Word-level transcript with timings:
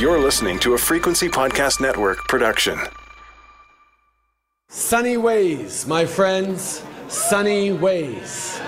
You're 0.00 0.18
listening 0.18 0.58
to 0.60 0.72
a 0.72 0.78
Frequency 0.78 1.28
Podcast 1.28 1.78
Network 1.78 2.26
production. 2.26 2.78
Sunny 4.70 5.18
ways, 5.18 5.86
my 5.86 6.06
friends. 6.06 6.82
Sunny 7.08 7.72
ways. 7.72 8.58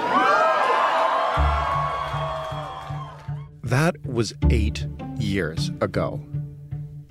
That 3.63 3.95
was 4.05 4.35
eight 4.51 4.87
years 5.19 5.71
ago. 5.81 6.23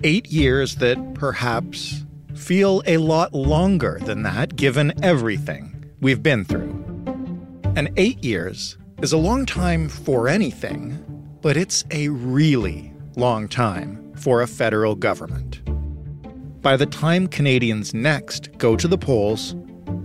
Eight 0.04 0.28
years 0.28 0.76
that 0.76 1.14
perhaps 1.14 2.04
feel 2.36 2.80
a 2.86 2.98
lot 2.98 3.34
longer 3.34 3.98
than 4.02 4.22
that 4.22 4.54
given 4.54 4.92
everything 5.02 5.84
we've 6.00 6.22
been 6.22 6.44
through. 6.44 6.70
And 7.74 7.90
eight 7.96 8.22
years 8.22 8.78
is 9.02 9.12
a 9.12 9.18
long 9.18 9.46
time 9.46 9.88
for 9.88 10.28
anything, 10.28 10.96
but 11.42 11.56
it's 11.56 11.84
a 11.90 12.08
really 12.10 12.92
long 13.16 13.48
time 13.48 14.01
for 14.22 14.40
a 14.40 14.46
federal 14.46 14.94
government. 14.94 15.60
By 16.62 16.76
the 16.76 16.86
time 16.86 17.26
Canadians 17.26 17.92
next 17.92 18.56
go 18.56 18.76
to 18.76 18.86
the 18.86 18.96
polls, 18.96 19.56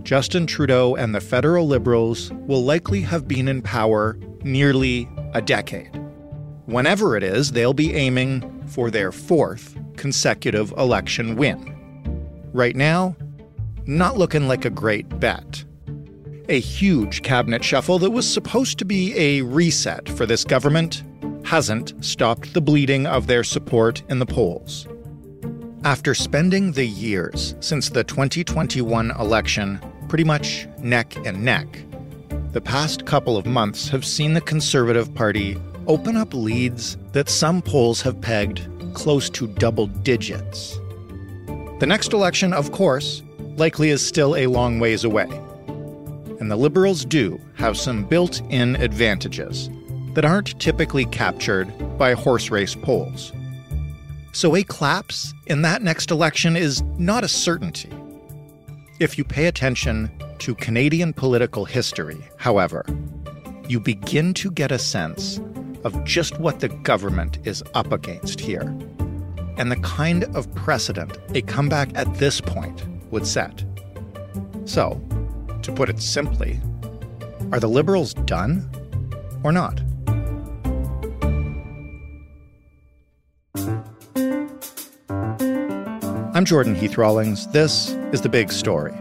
Justin 0.02 0.48
Trudeau 0.48 0.96
and 0.96 1.14
the 1.14 1.22
federal 1.22 1.68
Liberals 1.68 2.32
will 2.48 2.64
likely 2.64 3.02
have 3.02 3.28
been 3.28 3.48
in 3.48 3.62
power 3.62 4.18
nearly 4.44 5.08
a 5.34 5.42
decade. 5.42 5.92
Whenever 6.66 7.16
it 7.16 7.24
is, 7.24 7.52
they'll 7.52 7.74
be 7.74 7.94
aiming 7.94 8.64
for 8.68 8.90
their 8.90 9.12
fourth 9.12 9.78
consecutive 9.98 10.72
election 10.72 11.36
win. 11.36 11.76
Right 12.54 12.76
now, 12.76 13.16
not 13.86 14.18
looking 14.18 14.48
like 14.48 14.66
a 14.66 14.70
great 14.70 15.20
bet. 15.20 15.64
A 16.50 16.60
huge 16.60 17.22
cabinet 17.22 17.64
shuffle 17.64 18.00
that 18.00 18.12
was 18.12 18.32
supposed 18.32 18.80
to 18.80 18.86
be 18.86 19.16
a 19.16 19.44
reset 19.44 20.10
for 20.10 20.26
this 20.26 20.44
government 20.44 21.04
hasn't 21.48 21.94
stopped 22.04 22.54
the 22.54 22.60
bleeding 22.60 23.08
of 23.08 23.26
their 23.26 23.42
support 23.42 24.04
in 24.10 24.20
the 24.20 24.26
polls. 24.26 24.86
After 25.86 26.14
spending 26.14 26.74
the 26.74 26.86
years 26.86 27.56
since 27.62 27.88
the 27.88 28.04
2021 28.04 29.12
election 29.12 29.80
pretty 30.10 30.26
much 30.26 30.68
neck 30.80 31.16
and 31.26 31.42
neck, 31.42 31.86
the 32.52 32.60
past 32.60 33.06
couple 33.06 33.38
of 33.38 33.46
months 33.46 33.88
have 33.88 34.04
seen 34.04 34.34
the 34.34 34.42
Conservative 34.42 35.16
Party 35.16 35.58
open 35.88 36.18
up 36.18 36.34
leads 36.34 36.98
that 37.14 37.30
some 37.30 37.62
polls 37.62 38.02
have 38.02 38.20
pegged 38.20 38.68
close 38.94 39.30
to 39.30 39.48
double 39.48 39.88
digits. 39.88 40.78
The 41.80 41.88
next 41.88 42.12
election, 42.12 42.52
of 42.52 42.74
course, 42.74 43.24
likely 43.56 43.90
is 43.90 44.06
still 44.06 44.36
a 44.36 44.48
long 44.48 44.82
ways 44.82 45.06
away. 45.06 45.30
And 46.42 46.52
the 46.52 46.58
Liberals 46.58 47.06
do 47.06 47.40
have 47.56 47.78
some 47.78 48.04
built 48.04 48.42
in 48.50 48.76
advantages 48.76 49.70
that 50.18 50.26
aren't 50.26 50.60
typically 50.60 51.06
captured 51.06 51.72
by 51.96 52.14
horse 52.14 52.50
race 52.50 52.74
polls. 52.74 53.32
So 54.32 54.56
a 54.56 54.64
collapse 54.64 55.32
in 55.46 55.62
that 55.62 55.84
next 55.84 56.10
election 56.10 56.56
is 56.56 56.82
not 56.98 57.24
a 57.24 57.28
certainty. 57.28 57.92
If 59.00 59.20
you 59.20 59.24
pay 59.24 59.46
attention 59.46 60.10
to 60.40 60.56
Canadian 60.56 61.14
political 61.14 61.66
history, 61.66 62.18
however, 62.38 62.84
you 63.68 63.80
begin 63.80 64.34
to 64.34 64.50
get 64.50 64.72
a 64.72 64.80
sense 64.80 65.40
of 65.84 66.04
just 66.04 66.40
what 66.40 66.62
the 66.62 66.70
government 66.70 67.38
is 67.44 67.62
up 67.76 67.92
against 67.92 68.40
here 68.40 68.76
and 69.58 69.72
the 69.72 69.80
kind 69.84 70.24
of 70.36 70.52
precedent 70.56 71.16
a 71.36 71.44
comeback 71.44 71.96
at 71.96 72.12
this 72.16 72.42
point 72.42 72.84
would 73.12 73.28
set. 73.28 73.64
So, 74.66 75.00
to 75.62 75.72
put 75.72 75.90
it 75.90 76.02
simply, 76.02 76.60
are 77.52 77.60
the 77.60 77.70
Liberals 77.70 78.16
done 78.16 78.68
or 79.44 79.52
not? 79.52 79.80
I'm 86.38 86.46
Jordan 86.46 86.76
Heath 86.76 87.00
Rawlings. 87.00 87.48
This 87.48 87.90
is 88.12 88.22
The 88.22 88.30
Big 88.30 88.52
Story. 88.52 88.94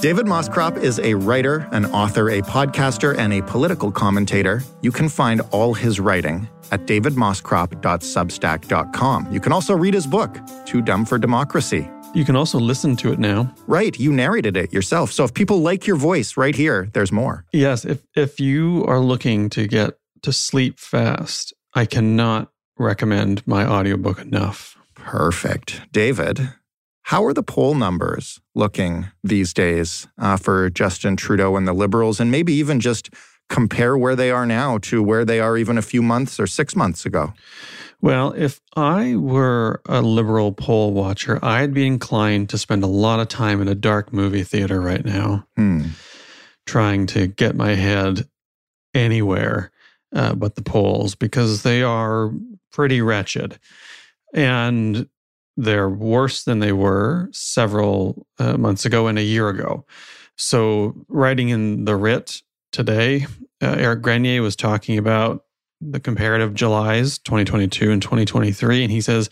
David 0.00 0.26
Moscrop 0.26 0.76
is 0.76 1.00
a 1.00 1.14
writer, 1.14 1.66
an 1.72 1.86
author, 1.86 2.30
a 2.30 2.40
podcaster, 2.40 3.18
and 3.18 3.32
a 3.32 3.42
political 3.42 3.90
commentator. 3.90 4.62
You 4.80 4.92
can 4.92 5.08
find 5.08 5.40
all 5.50 5.74
his 5.74 5.98
writing 5.98 6.48
at 6.70 6.86
davidmoscrop.substack.com. 6.86 9.32
You 9.32 9.40
can 9.40 9.50
also 9.50 9.74
read 9.74 9.92
his 9.92 10.06
book, 10.06 10.38
Too 10.64 10.82
Dumb 10.82 11.04
for 11.04 11.18
Democracy. 11.18 11.90
You 12.14 12.24
can 12.24 12.36
also 12.36 12.60
listen 12.60 12.94
to 12.98 13.10
it 13.10 13.18
now. 13.18 13.52
Right, 13.66 13.98
you 13.98 14.12
narrated 14.12 14.56
it 14.56 14.72
yourself. 14.72 15.10
So 15.10 15.24
if 15.24 15.34
people 15.34 15.62
like 15.62 15.88
your 15.88 15.96
voice 15.96 16.36
right 16.36 16.54
here, 16.54 16.88
there's 16.92 17.10
more. 17.10 17.44
Yes, 17.52 17.84
if 17.84 18.04
if 18.14 18.38
you 18.38 18.84
are 18.86 19.00
looking 19.00 19.50
to 19.50 19.66
get 19.66 19.98
to 20.22 20.32
sleep 20.32 20.78
fast, 20.78 21.54
I 21.74 21.86
cannot 21.86 22.52
recommend 22.78 23.44
my 23.48 23.66
audiobook 23.66 24.20
enough. 24.20 24.78
Perfect. 25.04 25.82
David, 25.92 26.50
how 27.04 27.24
are 27.24 27.34
the 27.34 27.42
poll 27.42 27.74
numbers 27.74 28.40
looking 28.54 29.08
these 29.22 29.52
days 29.52 30.06
uh, 30.18 30.36
for 30.36 30.70
Justin 30.70 31.16
Trudeau 31.16 31.56
and 31.56 31.66
the 31.66 31.72
Liberals, 31.72 32.20
and 32.20 32.30
maybe 32.30 32.52
even 32.54 32.80
just 32.80 33.10
compare 33.48 33.96
where 33.98 34.16
they 34.16 34.30
are 34.30 34.46
now 34.46 34.78
to 34.78 35.02
where 35.02 35.24
they 35.24 35.38
are 35.40 35.56
even 35.56 35.76
a 35.76 35.82
few 35.82 36.02
months 36.02 36.40
or 36.40 36.46
six 36.46 36.74
months 36.74 37.04
ago? 37.04 37.34
Well, 38.00 38.32
if 38.36 38.60
I 38.74 39.14
were 39.16 39.80
a 39.86 40.00
liberal 40.02 40.52
poll 40.52 40.92
watcher, 40.92 41.38
I'd 41.44 41.74
be 41.74 41.86
inclined 41.86 42.48
to 42.50 42.58
spend 42.58 42.82
a 42.82 42.88
lot 42.88 43.20
of 43.20 43.28
time 43.28 43.60
in 43.60 43.68
a 43.68 43.74
dark 43.74 44.12
movie 44.12 44.42
theater 44.42 44.80
right 44.80 45.04
now, 45.04 45.46
Hmm. 45.56 45.88
trying 46.66 47.06
to 47.08 47.26
get 47.26 47.54
my 47.54 47.74
head 47.74 48.26
anywhere 48.94 49.70
uh, 50.14 50.34
but 50.34 50.54
the 50.54 50.62
polls 50.62 51.14
because 51.14 51.62
they 51.62 51.82
are 51.82 52.30
pretty 52.70 53.00
wretched. 53.00 53.58
And 54.32 55.08
they're 55.56 55.88
worse 55.88 56.44
than 56.44 56.60
they 56.60 56.72
were 56.72 57.28
several 57.32 58.26
uh, 58.38 58.56
months 58.56 58.84
ago 58.84 59.06
and 59.06 59.18
a 59.18 59.22
year 59.22 59.48
ago. 59.48 59.84
So, 60.38 60.94
writing 61.08 61.50
in 61.50 61.84
the 61.84 61.94
Writ 61.94 62.42
today, 62.72 63.26
uh, 63.62 63.76
Eric 63.78 64.02
Grenier 64.02 64.40
was 64.42 64.56
talking 64.56 64.96
about 64.98 65.44
the 65.80 66.00
comparative 66.00 66.54
Julys 66.54 67.18
2022 67.18 67.90
and 67.90 68.00
2023. 68.00 68.82
And 68.82 68.90
he 68.90 69.00
says, 69.00 69.28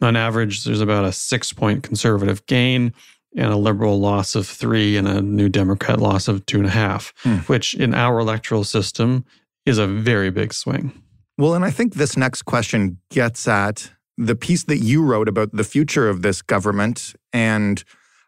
on 0.00 0.16
average, 0.16 0.64
there's 0.64 0.80
about 0.80 1.04
a 1.04 1.12
six 1.12 1.52
point 1.52 1.82
conservative 1.82 2.46
gain 2.46 2.92
and 3.36 3.52
a 3.52 3.56
liberal 3.56 3.98
loss 4.00 4.34
of 4.34 4.46
three 4.46 4.96
and 4.96 5.08
a 5.08 5.20
new 5.20 5.48
Democrat 5.48 6.00
loss 6.00 6.28
of 6.28 6.46
two 6.46 6.58
and 6.58 6.66
a 6.66 6.70
half, 6.70 7.12
Hmm. 7.22 7.36
which 7.46 7.74
in 7.74 7.94
our 7.94 8.20
electoral 8.20 8.64
system 8.64 9.24
is 9.66 9.78
a 9.78 9.86
very 9.86 10.30
big 10.30 10.54
swing. 10.54 10.92
Well, 11.36 11.54
and 11.54 11.64
I 11.64 11.70
think 11.70 11.94
this 11.94 12.16
next 12.16 12.42
question 12.42 12.98
gets 13.10 13.46
at 13.46 13.90
the 14.18 14.34
piece 14.34 14.64
that 14.64 14.78
you 14.78 15.02
wrote 15.02 15.28
about 15.28 15.52
the 15.52 15.64
future 15.64 16.08
of 16.08 16.22
this 16.22 16.42
government 16.42 17.14
and 17.32 17.84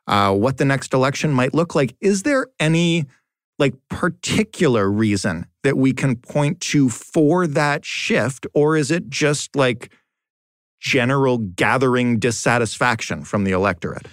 uh, 0.07 0.33
what 0.33 0.57
the 0.57 0.65
next 0.65 0.95
election 0.95 1.33
might 1.33 1.53
look 1.53 1.75
like. 1.75 1.95
Is 2.01 2.23
there 2.23 2.47
any 2.59 3.07
like 3.59 3.75
particular 3.91 4.91
reason 4.91 5.47
that 5.65 5.77
we 5.77 5.93
can 5.93 6.17
point 6.17 6.61
to 6.61 6.89
for 6.89 7.47
that 7.47 7.85
shift, 7.85 8.47
or 8.55 8.77
is 8.77 8.91
it 8.91 9.11
just 9.11 9.55
like 9.55 9.93
general 10.81 11.39
gathering 11.39 12.19
dissatisfaction 12.19 13.25
from 13.25 13.45
the 13.45 13.51
electorate? 13.51 14.07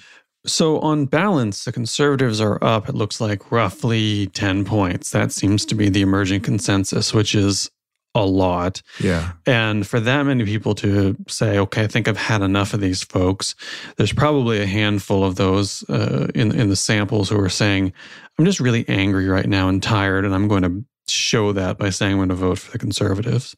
So, 0.46 0.80
on 0.80 1.06
balance, 1.06 1.66
the 1.66 1.72
conservatives 1.72 2.42
are 2.42 2.62
up, 2.64 2.90
it 2.90 2.96
looks 2.96 3.22
like 3.22 3.52
roughly 3.52 4.28
10 4.28 4.66
points. 4.66 5.12
That 5.12 5.32
seems 5.32 5.66
to 5.66 5.76
be 5.76 5.90
the 5.90 6.02
emerging 6.02 6.42
consensus, 6.42 7.14
which 7.14 7.36
is 7.36 7.70
a 8.18 8.26
lot. 8.26 8.82
Yeah. 9.00 9.34
And 9.46 9.86
for 9.86 10.00
that 10.00 10.24
many 10.24 10.44
people 10.46 10.76
to 10.76 11.16
say, 11.28 11.58
okay, 11.60 11.84
I 11.84 11.88
think 11.88 12.08
I've 12.08 12.18
had 12.18 12.42
enough 12.42 12.74
of 12.74 12.82
these 12.82 13.04
folks, 13.04 13.56
there's 13.96 14.14
probably 14.14 14.62
a 14.62 14.66
handful 14.66 15.24
of 15.24 15.36
those 15.36 15.88
uh, 15.90 16.28
in, 16.34 16.52
in 16.52 16.70
the 16.70 16.76
samples 16.76 17.30
who 17.30 17.40
are 17.40 17.50
saying, 17.50 17.94
I'm 18.38 18.46
just 18.46 18.60
really 18.60 18.88
angry 18.88 19.28
right 19.28 19.48
now 19.48 19.70
and 19.70 19.82
tired, 19.82 20.26
and 20.26 20.34
I'm 20.34 20.48
going 20.48 20.64
to 20.64 20.84
show 21.08 21.54
that 21.54 21.78
by 21.78 21.90
saying 21.90 22.14
I'm 22.14 22.18
going 22.18 22.30
to 22.30 22.36
vote 22.36 22.60
for 22.60 22.72
the 22.72 22.80
conservatives. 22.80 23.56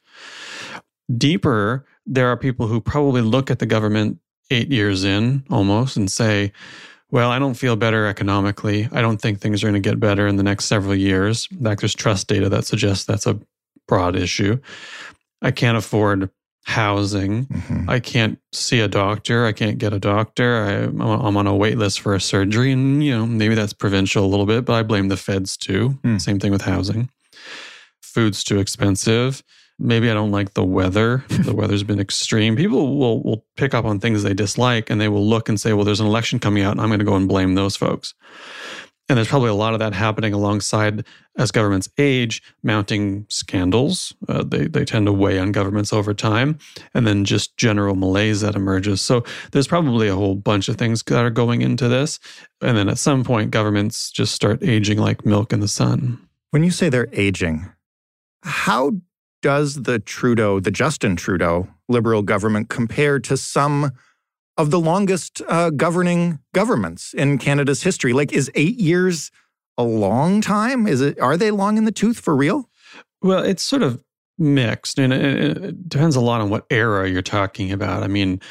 Deeper, 1.17 1.85
there 2.05 2.27
are 2.27 2.37
people 2.37 2.67
who 2.67 2.79
probably 2.81 3.21
look 3.21 3.49
at 3.49 3.59
the 3.59 3.65
government 3.65 4.19
eight 4.51 4.69
years 4.69 5.03
in 5.03 5.43
almost 5.49 5.97
and 5.97 6.11
say, 6.11 6.51
well, 7.11 7.31
I 7.31 7.39
don't 7.39 7.55
feel 7.55 7.75
better 7.75 8.05
economically. 8.05 8.87
I 8.91 9.01
don't 9.01 9.19
think 9.19 9.39
things 9.39 9.63
are 9.63 9.67
going 9.67 9.81
to 9.81 9.89
get 9.89 9.99
better 9.99 10.27
in 10.27 10.35
the 10.35 10.43
next 10.43 10.65
several 10.65 10.95
years. 10.95 11.47
In 11.51 11.63
fact, 11.63 11.81
there's 11.81 11.95
trust 11.95 12.27
data 12.27 12.49
that 12.49 12.65
suggests 12.65 13.05
that's 13.05 13.25
a 13.25 13.39
broad 13.89 14.15
issue. 14.15 14.59
I 15.41 15.51
can't 15.51 15.77
afford 15.77 16.29
housing. 16.65 17.47
Mhm. 17.47 17.89
I 17.89 17.99
can't 17.99 18.37
see 18.53 18.79
a 18.79 18.87
doctor. 18.87 19.45
I 19.45 19.51
can't 19.51 19.77
get 19.79 19.91
a 19.91 19.99
doctor. 19.99 20.63
I, 20.63 20.71
I'm 20.83 21.01
I'm 21.01 21.37
on 21.37 21.47
a 21.47 21.55
wait 21.55 21.77
list 21.77 21.99
for 21.99 22.13
a 22.13 22.21
surgery. 22.21 22.71
And, 22.71 23.03
you 23.03 23.17
know, 23.17 23.25
maybe 23.25 23.55
that's 23.55 23.73
provincial 23.73 24.23
a 24.23 24.27
little 24.27 24.45
bit, 24.45 24.65
but 24.65 24.73
I 24.73 24.83
blame 24.83 25.07
the 25.07 25.17
feds 25.17 25.57
too. 25.57 25.97
Hmm. 26.03 26.17
Same 26.19 26.39
thing 26.39 26.51
with 26.51 26.61
housing. 26.61 27.09
Food's 28.01 28.43
too 28.43 28.59
expensive. 28.59 29.43
Maybe 29.81 30.11
I 30.11 30.13
don't 30.13 30.31
like 30.31 30.53
the 30.53 30.63
weather. 30.63 31.23
the 31.29 31.55
weather's 31.55 31.83
been 31.83 31.99
extreme. 32.01 32.55
People 32.55 32.97
will, 32.99 33.23
will 33.23 33.45
pick 33.55 33.73
up 33.73 33.85
on 33.85 33.99
things 33.99 34.21
they 34.23 34.33
dislike 34.33 34.89
and 34.89 34.99
they 34.99 35.07
will 35.07 35.25
look 35.25 35.47
and 35.49 35.59
say, 35.59 35.73
well, 35.73 35.85
there's 35.85 36.01
an 36.01 36.07
election 36.07 36.37
coming 36.37 36.63
out 36.63 36.73
and 36.73 36.81
I'm 36.81 36.89
going 36.89 36.99
to 36.99 37.05
go 37.05 37.15
and 37.15 37.29
blame 37.29 37.55
those 37.55 37.77
folks. 37.77 38.13
And 39.09 39.17
there's 39.17 39.27
probably 39.27 39.49
a 39.49 39.55
lot 39.55 39.73
of 39.73 39.79
that 39.79 39.93
happening 39.93 40.33
alongside 40.33 41.03
as 41.37 41.51
governments 41.51 41.89
age, 41.97 42.43
mounting 42.61 43.25
scandals. 43.27 44.13
Uh, 44.27 44.43
they, 44.43 44.67
they 44.67 44.85
tend 44.85 45.07
to 45.07 45.13
weigh 45.13 45.39
on 45.39 45.51
governments 45.51 45.91
over 45.91 46.13
time, 46.13 46.59
and 46.93 47.07
then 47.07 47.25
just 47.25 47.57
general 47.57 47.95
malaise 47.95 48.41
that 48.41 48.55
emerges. 48.55 49.01
So 49.01 49.23
there's 49.51 49.67
probably 49.67 50.07
a 50.07 50.15
whole 50.15 50.35
bunch 50.35 50.69
of 50.69 50.77
things 50.77 51.01
that 51.03 51.25
are 51.25 51.31
going 51.31 51.63
into 51.63 51.87
this. 51.87 52.19
And 52.61 52.77
then 52.77 52.87
at 52.87 52.99
some 52.99 53.23
point, 53.23 53.51
governments 53.51 54.11
just 54.11 54.35
start 54.35 54.61
aging 54.63 54.99
like 54.99 55.25
milk 55.25 55.51
in 55.51 55.59
the 55.59 55.67
sun. 55.67 56.19
When 56.51 56.63
you 56.63 56.71
say 56.71 56.89
they're 56.89 57.09
aging, 57.11 57.67
how 58.43 58.93
does 59.41 59.83
the 59.83 59.99
Trudeau, 59.99 60.59
the 60.59 60.71
Justin 60.71 61.15
Trudeau 61.15 61.67
Liberal 61.87 62.21
government 62.21 62.69
compare 62.69 63.19
to 63.21 63.35
some 63.35 63.91
of 64.59 64.71
the 64.71 64.79
longest 64.79 65.41
uh, 65.47 65.69
governing 65.71 66.39
governments 66.53 67.13
in 67.13 67.37
Canada's 67.37 67.81
history? 67.81 68.13
Like, 68.13 68.33
is 68.33 68.51
eight 68.55 68.77
years 68.77 69.31
a 69.77 69.83
long 69.83 70.41
time? 70.41 70.85
Is 70.85 71.01
it? 71.01 71.19
Are 71.19 71.37
they 71.37 71.49
long 71.49 71.77
in 71.77 71.85
the 71.85 71.91
tooth 71.91 72.19
for 72.19 72.35
real? 72.35 72.69
Well, 73.21 73.43
it's 73.43 73.63
sort 73.63 73.81
of 73.81 74.03
mixed, 74.37 74.99
and 74.99 75.13
it, 75.13 75.47
it 75.47 75.89
depends 75.89 76.15
a 76.15 76.21
lot 76.21 76.41
on 76.41 76.49
what 76.49 76.65
era 76.69 77.09
you're 77.09 77.21
talking 77.21 77.71
about. 77.71 78.03
I 78.03 78.07
mean, 78.07 78.41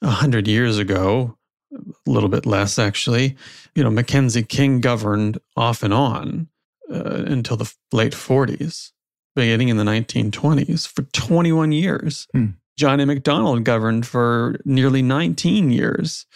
a 0.00 0.08
hundred 0.08 0.46
years 0.46 0.78
ago, 0.78 1.36
a 1.74 2.10
little 2.10 2.28
bit 2.28 2.46
less 2.46 2.78
actually. 2.78 3.36
You 3.74 3.82
know, 3.82 3.90
Mackenzie 3.90 4.44
King 4.44 4.80
governed 4.80 5.38
off 5.56 5.82
and 5.82 5.92
on 5.92 6.48
uh, 6.90 7.24
until 7.26 7.56
the 7.56 7.72
late 7.92 8.12
40s 8.12 8.92
beginning 9.34 9.68
in 9.68 9.76
the 9.76 9.84
1920s 9.84 10.88
for 10.88 11.02
21 11.02 11.72
years. 11.72 12.26
Hmm. 12.32 12.46
John 12.76 13.00
A. 13.00 13.06
Macdonald 13.06 13.64
governed 13.64 14.06
for 14.06 14.58
nearly 14.64 15.02
19 15.02 15.70
years. 15.70 16.26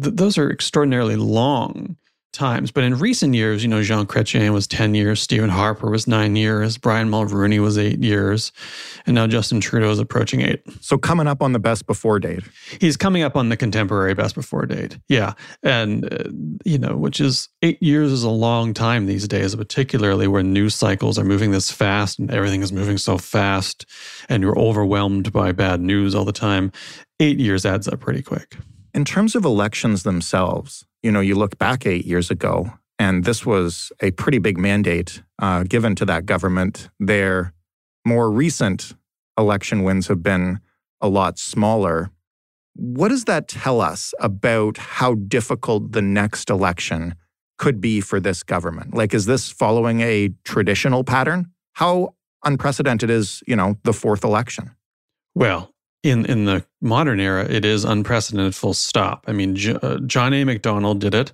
Th- 0.00 0.14
those 0.14 0.38
are 0.38 0.50
extraordinarily 0.50 1.16
long 1.16 1.96
times. 2.32 2.70
But 2.70 2.84
in 2.84 2.98
recent 2.98 3.34
years, 3.34 3.62
you 3.62 3.68
know, 3.68 3.82
Jean 3.82 4.06
Chrétien 4.06 4.52
was 4.52 4.66
10 4.66 4.94
years, 4.94 5.20
Stephen 5.20 5.50
Harper 5.50 5.90
was 5.90 6.06
nine 6.06 6.36
years, 6.36 6.78
Brian 6.78 7.08
Mulroney 7.10 7.58
was 7.58 7.78
eight 7.78 8.02
years, 8.02 8.52
and 9.06 9.14
now 9.14 9.26
Justin 9.26 9.60
Trudeau 9.60 9.90
is 9.90 9.98
approaching 9.98 10.42
eight. 10.42 10.62
So 10.80 10.98
coming 10.98 11.26
up 11.26 11.42
on 11.42 11.52
the 11.52 11.58
best 11.58 11.86
before 11.86 12.18
date. 12.18 12.42
He's 12.80 12.96
coming 12.96 13.22
up 13.22 13.36
on 13.36 13.48
the 13.48 13.56
contemporary 13.56 14.14
best 14.14 14.34
before 14.34 14.66
date. 14.66 14.98
Yeah. 15.08 15.34
And, 15.62 16.12
uh, 16.12 16.30
you 16.64 16.78
know, 16.78 16.96
which 16.96 17.20
is 17.20 17.48
eight 17.62 17.82
years 17.82 18.12
is 18.12 18.22
a 18.22 18.30
long 18.30 18.74
time 18.74 19.06
these 19.06 19.26
days, 19.26 19.54
particularly 19.54 20.28
when 20.28 20.52
news 20.52 20.74
cycles 20.74 21.18
are 21.18 21.24
moving 21.24 21.50
this 21.50 21.70
fast 21.70 22.18
and 22.18 22.30
everything 22.30 22.62
is 22.62 22.72
moving 22.72 22.98
so 22.98 23.18
fast 23.18 23.86
and 24.28 24.42
you're 24.42 24.58
overwhelmed 24.58 25.32
by 25.32 25.52
bad 25.52 25.80
news 25.80 26.14
all 26.14 26.24
the 26.24 26.32
time. 26.32 26.72
Eight 27.20 27.38
years 27.38 27.66
adds 27.66 27.88
up 27.88 28.00
pretty 28.00 28.22
quick. 28.22 28.56
In 28.94 29.04
terms 29.04 29.34
of 29.34 29.44
elections 29.44 30.02
themselves, 30.02 30.84
you 31.02 31.12
know, 31.12 31.20
you 31.20 31.34
look 31.34 31.58
back 31.58 31.86
eight 31.86 32.04
years 32.04 32.30
ago, 32.30 32.72
and 32.98 33.24
this 33.24 33.46
was 33.46 33.92
a 34.00 34.10
pretty 34.12 34.38
big 34.38 34.58
mandate 34.58 35.22
uh, 35.38 35.62
given 35.62 35.94
to 35.96 36.04
that 36.06 36.26
government. 36.26 36.88
Their 36.98 37.52
more 38.04 38.30
recent 38.30 38.94
election 39.38 39.84
wins 39.84 40.08
have 40.08 40.22
been 40.22 40.60
a 41.00 41.08
lot 41.08 41.38
smaller. 41.38 42.10
What 42.74 43.08
does 43.08 43.24
that 43.24 43.48
tell 43.48 43.80
us 43.80 44.14
about 44.20 44.76
how 44.76 45.14
difficult 45.14 45.92
the 45.92 46.02
next 46.02 46.50
election 46.50 47.14
could 47.58 47.80
be 47.80 48.00
for 48.00 48.20
this 48.20 48.42
government? 48.42 48.94
Like, 48.94 49.14
is 49.14 49.26
this 49.26 49.50
following 49.50 50.00
a 50.00 50.30
traditional 50.44 51.04
pattern? 51.04 51.52
How 51.74 52.14
unprecedented 52.44 53.10
is, 53.10 53.42
you 53.46 53.56
know, 53.56 53.76
the 53.84 53.92
fourth 53.92 54.24
election? 54.24 54.72
Well, 55.34 55.72
in 56.02 56.24
in 56.26 56.44
the 56.44 56.64
modern 56.80 57.20
era, 57.20 57.44
it 57.44 57.64
is 57.64 57.84
unprecedented. 57.84 58.54
Full 58.54 58.74
stop. 58.74 59.24
I 59.26 59.32
mean, 59.32 59.56
J- 59.56 59.78
uh, 59.82 59.98
John 60.00 60.32
A. 60.34 60.44
Macdonald 60.44 61.00
did 61.00 61.14
it, 61.14 61.32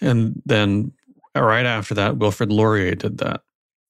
and 0.00 0.40
then 0.46 0.92
right 1.34 1.66
after 1.66 1.94
that, 1.94 2.16
Wilfrid 2.16 2.50
Laurier 2.52 2.94
did 2.94 3.18
that 3.18 3.42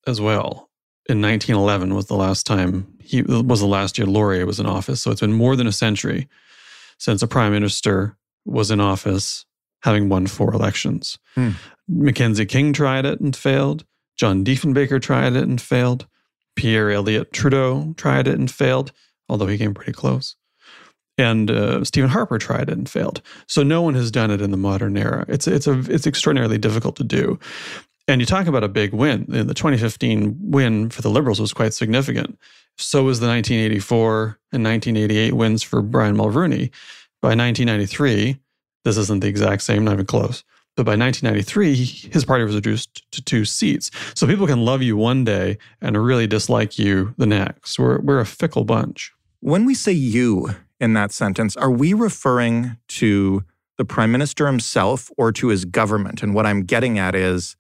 as 0.06 0.20
well. 0.20 0.70
In 1.06 1.20
1911 1.20 1.94
was 1.94 2.06
the 2.06 2.16
last 2.16 2.46
time 2.46 2.86
he 3.00 3.22
was 3.22 3.60
the 3.60 3.66
last 3.66 3.98
year 3.98 4.06
Laurier 4.06 4.46
was 4.46 4.58
in 4.58 4.66
office. 4.66 5.02
So 5.02 5.10
it's 5.10 5.20
been 5.20 5.32
more 5.32 5.56
than 5.56 5.66
a 5.66 5.72
century 5.72 6.28
since 6.98 7.22
a 7.22 7.28
prime 7.28 7.52
minister 7.52 8.16
was 8.46 8.70
in 8.70 8.80
office, 8.80 9.44
having 9.82 10.08
won 10.08 10.26
four 10.26 10.54
elections. 10.54 11.18
Hmm. 11.34 11.50
Mackenzie 11.86 12.46
King 12.46 12.72
tried 12.72 13.04
it 13.04 13.20
and 13.20 13.36
failed. 13.36 13.84
John 14.16 14.44
Diefenbaker 14.44 15.00
tried 15.00 15.34
it 15.34 15.44
and 15.46 15.60
failed. 15.60 16.06
Pierre 16.56 16.90
Elliott 16.90 17.32
Trudeau 17.32 17.94
tried 17.96 18.26
it 18.26 18.38
and 18.38 18.50
failed 18.50 18.92
although 19.28 19.46
he 19.46 19.58
came 19.58 19.74
pretty 19.74 19.92
close. 19.92 20.36
And 21.16 21.50
uh, 21.50 21.84
Stephen 21.84 22.10
Harper 22.10 22.38
tried 22.38 22.68
it 22.68 22.76
and 22.76 22.88
failed. 22.88 23.22
So 23.46 23.62
no 23.62 23.82
one 23.82 23.94
has 23.94 24.10
done 24.10 24.30
it 24.30 24.40
in 24.40 24.50
the 24.50 24.56
modern 24.56 24.96
era. 24.96 25.24
It's 25.28 25.46
it's 25.46 25.66
a 25.66 25.78
it's 25.88 26.06
extraordinarily 26.06 26.58
difficult 26.58 26.96
to 26.96 27.04
do. 27.04 27.38
And 28.06 28.20
you 28.20 28.26
talk 28.26 28.46
about 28.46 28.64
a 28.64 28.68
big 28.68 28.92
win. 28.92 29.24
The 29.28 29.54
2015 29.54 30.36
win 30.40 30.90
for 30.90 31.00
the 31.02 31.08
Liberals 31.08 31.40
was 31.40 31.54
quite 31.54 31.72
significant. 31.72 32.38
So 32.76 33.04
was 33.04 33.20
the 33.20 33.28
1984 33.28 34.38
and 34.52 34.64
1988 34.64 35.34
wins 35.34 35.62
for 35.62 35.80
Brian 35.80 36.16
Mulroney. 36.16 36.70
By 37.22 37.28
1993, 37.28 38.38
this 38.84 38.98
isn't 38.98 39.20
the 39.20 39.28
exact 39.28 39.62
same, 39.62 39.84
not 39.84 39.94
even 39.94 40.06
close. 40.06 40.44
But 40.76 40.86
by 40.86 40.96
1993, 40.96 42.10
his 42.12 42.24
party 42.24 42.44
was 42.44 42.56
reduced 42.56 43.10
to 43.12 43.22
two 43.22 43.44
seats. 43.44 43.90
So 44.14 44.26
people 44.26 44.46
can 44.46 44.64
love 44.64 44.82
you 44.82 44.96
one 44.96 45.22
day 45.22 45.58
and 45.80 45.96
really 45.96 46.26
dislike 46.26 46.78
you 46.78 47.14
the 47.16 47.26
next. 47.26 47.78
We're, 47.78 48.00
we're 48.00 48.18
a 48.18 48.26
fickle 48.26 48.64
bunch. 48.64 49.12
When 49.40 49.64
we 49.66 49.74
say 49.74 49.92
you 49.92 50.50
in 50.80 50.94
that 50.94 51.12
sentence, 51.12 51.56
are 51.56 51.70
we 51.70 51.92
referring 51.92 52.76
to 52.88 53.44
the 53.78 53.84
prime 53.84 54.10
minister 54.10 54.46
himself 54.46 55.10
or 55.16 55.30
to 55.32 55.48
his 55.48 55.64
government? 55.64 56.22
And 56.22 56.34
what 56.34 56.46
I'm 56.46 56.64
getting 56.64 56.98
at 56.98 57.14
is 57.14 57.56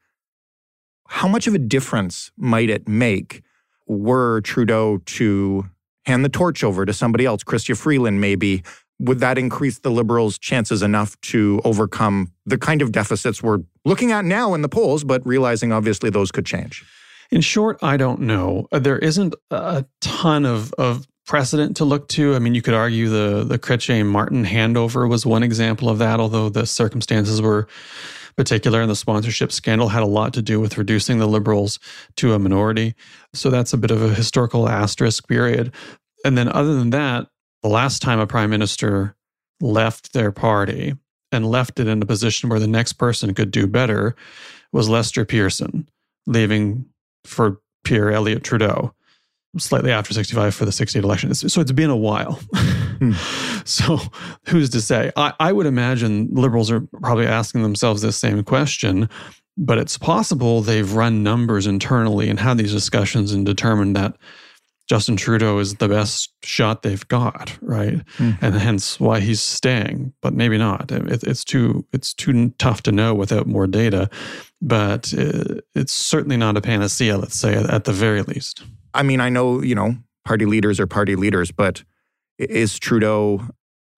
how 1.08 1.28
much 1.28 1.46
of 1.46 1.54
a 1.54 1.58
difference 1.58 2.32
might 2.36 2.70
it 2.70 2.88
make 2.88 3.42
were 3.86 4.40
Trudeau 4.40 4.98
to 4.98 5.68
hand 6.06 6.24
the 6.24 6.28
torch 6.28 6.64
over 6.64 6.84
to 6.84 6.92
somebody 6.92 7.24
else, 7.24 7.44
Chrystia 7.44 7.76
Freeland 7.76 8.20
maybe, 8.20 8.62
would 8.98 9.20
that 9.20 9.38
increase 9.38 9.78
the 9.80 9.90
Liberals' 9.90 10.38
chances 10.38 10.82
enough 10.82 11.20
to 11.22 11.60
overcome 11.64 12.32
the 12.46 12.58
kind 12.58 12.82
of 12.82 12.92
deficits 12.92 13.42
we're 13.42 13.60
looking 13.84 14.12
at 14.12 14.24
now 14.24 14.54
in 14.54 14.62
the 14.62 14.68
polls, 14.68 15.04
but 15.04 15.24
realizing 15.26 15.72
obviously 15.72 16.10
those 16.10 16.30
could 16.30 16.46
change? 16.46 16.84
In 17.30 17.40
short, 17.40 17.78
I 17.82 17.96
don't 17.96 18.20
know. 18.20 18.68
Uh, 18.70 18.78
there 18.78 18.98
isn't 18.98 19.34
a 19.50 19.84
ton 20.00 20.46
of, 20.46 20.72
of 20.74 21.06
precedent 21.26 21.76
to 21.78 21.84
look 21.84 22.08
to. 22.08 22.34
I 22.34 22.38
mean, 22.38 22.54
you 22.54 22.62
could 22.62 22.74
argue 22.74 23.08
the 23.08 23.44
the 23.44 23.58
Chrétien 23.58 24.06
Martin 24.06 24.44
handover 24.44 25.08
was 25.08 25.24
one 25.24 25.42
example 25.42 25.88
of 25.88 25.98
that, 25.98 26.20
although 26.20 26.48
the 26.48 26.66
circumstances 26.66 27.40
were 27.40 27.66
particular 28.36 28.80
and 28.80 28.90
the 28.90 28.96
sponsorship 28.96 29.52
scandal 29.52 29.88
had 29.88 30.02
a 30.02 30.06
lot 30.06 30.34
to 30.34 30.42
do 30.42 30.60
with 30.60 30.76
reducing 30.76 31.18
the 31.18 31.26
liberals 31.26 31.78
to 32.16 32.34
a 32.34 32.38
minority. 32.38 32.94
So 33.32 33.48
that's 33.48 33.72
a 33.72 33.78
bit 33.78 33.90
of 33.90 34.02
a 34.02 34.14
historical 34.14 34.68
asterisk 34.68 35.28
period. 35.28 35.72
And 36.24 36.36
then 36.36 36.48
other 36.48 36.74
than 36.74 36.90
that, 36.90 37.28
the 37.64 37.70
last 37.70 38.02
time 38.02 38.20
a 38.20 38.26
prime 38.26 38.50
minister 38.50 39.16
left 39.58 40.12
their 40.12 40.30
party 40.30 40.94
and 41.32 41.50
left 41.50 41.80
it 41.80 41.88
in 41.88 42.02
a 42.02 42.06
position 42.06 42.50
where 42.50 42.60
the 42.60 42.66
next 42.66 42.92
person 42.92 43.32
could 43.32 43.50
do 43.50 43.66
better 43.66 44.14
was 44.70 44.90
Lester 44.90 45.24
Pearson, 45.24 45.88
leaving 46.26 46.84
for 47.24 47.62
Pierre 47.82 48.12
Elliott 48.12 48.44
Trudeau 48.44 48.94
slightly 49.56 49.90
after 49.90 50.12
65 50.12 50.54
for 50.54 50.66
the 50.66 50.72
68 50.72 51.04
election. 51.04 51.34
So 51.34 51.60
it's 51.62 51.72
been 51.72 51.90
a 51.90 51.96
while. 51.96 52.38
hmm. 52.54 53.12
So 53.66 53.98
who's 54.48 54.68
to 54.70 54.82
say? 54.82 55.10
I, 55.16 55.32
I 55.40 55.50
would 55.50 55.64
imagine 55.64 56.28
liberals 56.32 56.70
are 56.70 56.80
probably 57.00 57.26
asking 57.26 57.62
themselves 57.62 58.02
this 58.02 58.18
same 58.18 58.44
question, 58.44 59.08
but 59.56 59.78
it's 59.78 59.96
possible 59.96 60.60
they've 60.60 60.92
run 60.92 61.22
numbers 61.22 61.66
internally 61.66 62.28
and 62.28 62.38
had 62.38 62.58
these 62.58 62.72
discussions 62.72 63.32
and 63.32 63.46
determined 63.46 63.96
that 63.96 64.18
Justin 64.86 65.16
Trudeau 65.16 65.58
is 65.58 65.76
the 65.76 65.88
best 65.88 66.32
shot 66.42 66.82
they've 66.82 67.06
got, 67.08 67.56
right? 67.62 68.04
Mm-hmm. 68.18 68.44
And 68.44 68.54
hence 68.54 69.00
why 69.00 69.20
he's 69.20 69.40
staying, 69.40 70.12
but 70.20 70.34
maybe 70.34 70.58
not. 70.58 70.92
It, 70.92 71.22
it's 71.22 71.44
too 71.44 71.86
it's 71.92 72.12
too 72.12 72.50
tough 72.58 72.82
to 72.82 72.92
know 72.92 73.14
without 73.14 73.46
more 73.46 73.66
data, 73.66 74.10
but 74.60 75.12
it, 75.12 75.64
it's 75.74 75.92
certainly 75.92 76.36
not 76.36 76.56
a 76.56 76.60
panacea. 76.60 77.16
Let's 77.16 77.36
say 77.36 77.54
at 77.54 77.84
the 77.84 77.92
very 77.92 78.22
least. 78.22 78.62
I 78.92 79.02
mean, 79.02 79.20
I 79.20 79.30
know 79.30 79.62
you 79.62 79.74
know 79.74 79.96
party 80.24 80.44
leaders 80.44 80.78
are 80.78 80.86
party 80.86 81.16
leaders, 81.16 81.50
but 81.50 81.82
is 82.38 82.78
Trudeau? 82.78 83.40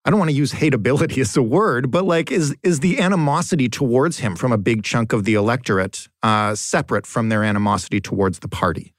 I 0.05 0.11
don't 0.11 0.21
want 0.21 0.31
to 0.31 0.37
use 0.37 0.53
hateability 0.53 1.19
as 1.21 1.37
a 1.37 1.43
word, 1.43 1.91
but 1.91 2.05
like, 2.05 2.31
is 2.31 2.55
is 2.63 2.79
the 2.79 3.01
animosity 3.01 3.69
towards 3.69 4.19
him 4.19 4.37
from 4.37 4.53
a 4.53 4.59
big 4.59 4.85
chunk 4.85 5.13
of 5.13 5.25
the 5.25 5.35
electorate 5.35 6.07
uh, 6.23 6.55
separate 6.55 7.07
from 7.07 7.29
their 7.29 7.43
animosity 7.43 8.01
towards 8.01 8.39
the 8.39 8.49
party? 8.49 8.95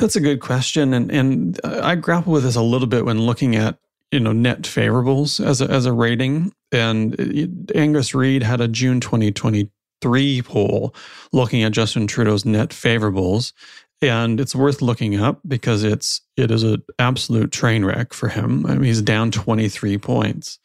That's 0.00 0.16
a 0.16 0.20
good 0.20 0.40
question, 0.40 0.94
and 0.94 1.10
and 1.12 1.60
uh, 1.62 1.80
I 1.82 1.94
grapple 1.94 2.32
with 2.32 2.44
this 2.44 2.56
a 2.56 2.62
little 2.62 2.86
bit 2.86 3.04
when 3.04 3.20
looking 3.20 3.54
at 3.54 3.78
you 4.10 4.18
know 4.18 4.32
net 4.32 4.62
favorables 4.62 5.44
as 5.44 5.60
a, 5.60 5.70
as 5.70 5.84
a 5.84 5.92
rating. 5.92 6.52
And 6.72 7.20
uh, 7.20 7.78
Angus 7.78 8.14
Reid 8.14 8.42
had 8.42 8.62
a 8.62 8.68
June 8.68 9.00
2023 9.00 10.42
poll 10.42 10.94
looking 11.32 11.62
at 11.62 11.72
Justin 11.72 12.06
Trudeau's 12.06 12.46
net 12.46 12.70
favorables, 12.70 13.52
and 14.00 14.40
it's 14.40 14.54
worth 14.54 14.80
looking 14.80 15.20
up 15.20 15.40
because 15.46 15.84
it's 15.84 16.22
it 16.34 16.50
is 16.50 16.62
an 16.62 16.82
absolute 16.98 17.52
train 17.52 17.84
wreck 17.84 18.14
for 18.14 18.30
him. 18.30 18.64
I 18.64 18.76
mean, 18.76 18.84
he's 18.84 19.02
down 19.02 19.30
23 19.30 19.98
points. 19.98 20.58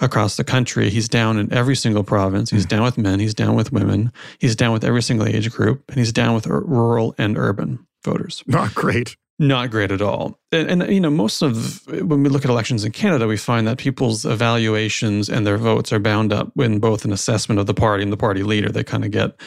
across 0.00 0.36
the 0.36 0.44
country. 0.44 0.90
He's 0.90 1.08
down 1.08 1.38
in 1.38 1.50
every 1.52 1.74
single 1.74 2.04
province. 2.04 2.50
He's 2.50 2.64
hmm. 2.64 2.68
down 2.68 2.82
with 2.82 2.98
men. 2.98 3.18
He's 3.18 3.32
down 3.32 3.54
with 3.54 3.72
women. 3.72 4.12
He's 4.38 4.54
down 4.54 4.72
with 4.72 4.84
every 4.84 5.02
single 5.02 5.26
age 5.26 5.50
group, 5.52 5.84
and 5.88 5.96
he's 5.96 6.12
down 6.12 6.34
with 6.34 6.46
rural 6.46 7.14
and 7.16 7.38
urban 7.38 7.86
voters. 8.06 8.42
Not 8.46 8.74
great. 8.74 9.16
Not 9.38 9.70
great 9.70 9.92
at 9.92 10.00
all. 10.00 10.38
And, 10.50 10.82
and, 10.82 10.90
you 10.90 11.00
know, 11.00 11.10
most 11.10 11.42
of 11.42 11.86
when 11.86 12.22
we 12.22 12.30
look 12.30 12.46
at 12.46 12.50
elections 12.50 12.84
in 12.84 12.92
Canada, 12.92 13.26
we 13.26 13.36
find 13.36 13.66
that 13.66 13.76
people's 13.76 14.24
evaluations 14.24 15.28
and 15.28 15.46
their 15.46 15.58
votes 15.58 15.92
are 15.92 15.98
bound 15.98 16.32
up 16.32 16.50
in 16.56 16.78
both 16.78 17.04
an 17.04 17.12
assessment 17.12 17.60
of 17.60 17.66
the 17.66 17.74
party 17.74 18.02
and 18.02 18.10
the 18.10 18.16
party 18.16 18.42
leader. 18.42 18.70
They 18.70 18.82
kind 18.82 19.04
of 19.04 19.10
get 19.10 19.38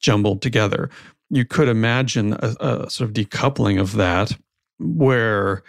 jumbled 0.00 0.42
together. 0.42 0.90
You 1.30 1.46
could 1.46 1.68
imagine 1.68 2.34
a, 2.34 2.56
a 2.60 2.90
sort 2.90 3.08
of 3.08 3.14
decoupling 3.14 3.80
of 3.80 3.92
that 3.92 4.36
where 4.78 5.62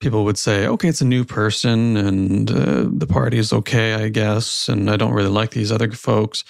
people 0.00 0.24
would 0.24 0.36
say, 0.36 0.66
okay, 0.66 0.88
it's 0.88 1.00
a 1.00 1.06
new 1.06 1.24
person 1.24 1.96
and 1.96 2.50
uh, 2.50 2.84
the 2.86 3.06
party 3.06 3.38
is 3.38 3.52
okay, 3.52 3.94
I 3.94 4.08
guess, 4.08 4.68
and 4.68 4.90
I 4.90 4.96
don't 4.96 5.14
really 5.14 5.30
like 5.30 5.52
these 5.52 5.72
other 5.72 5.90
folks, 5.92 6.44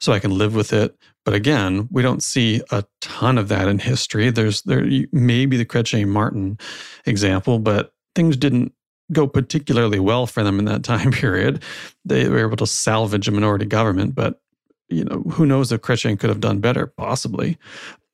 so 0.00 0.12
I 0.12 0.18
can 0.18 0.36
live 0.36 0.54
with 0.54 0.72
it. 0.72 0.96
But 1.24 1.34
again, 1.34 1.88
we 1.90 2.02
don't 2.02 2.22
see 2.22 2.62
a 2.70 2.84
ton 3.00 3.38
of 3.38 3.48
that 3.48 3.68
in 3.68 3.78
history. 3.78 4.30
There's 4.30 4.62
there 4.62 4.86
maybe 5.12 5.56
the 5.56 5.66
Chrétien 5.66 6.08
Martin 6.08 6.58
example, 7.04 7.58
but 7.58 7.92
things 8.14 8.36
didn't 8.36 8.72
go 9.12 9.26
particularly 9.26 9.98
well 9.98 10.26
for 10.26 10.42
them 10.42 10.58
in 10.58 10.64
that 10.66 10.82
time 10.84 11.10
period. 11.10 11.62
They 12.04 12.28
were 12.28 12.40
able 12.40 12.56
to 12.56 12.66
salvage 12.66 13.28
a 13.28 13.32
minority 13.32 13.66
government, 13.66 14.14
but 14.14 14.40
you 14.88 15.04
know 15.04 15.22
who 15.30 15.46
knows 15.46 15.70
if 15.72 15.82
Chrétien 15.82 16.18
could 16.18 16.30
have 16.30 16.40
done 16.40 16.60
better, 16.60 16.86
possibly. 16.86 17.58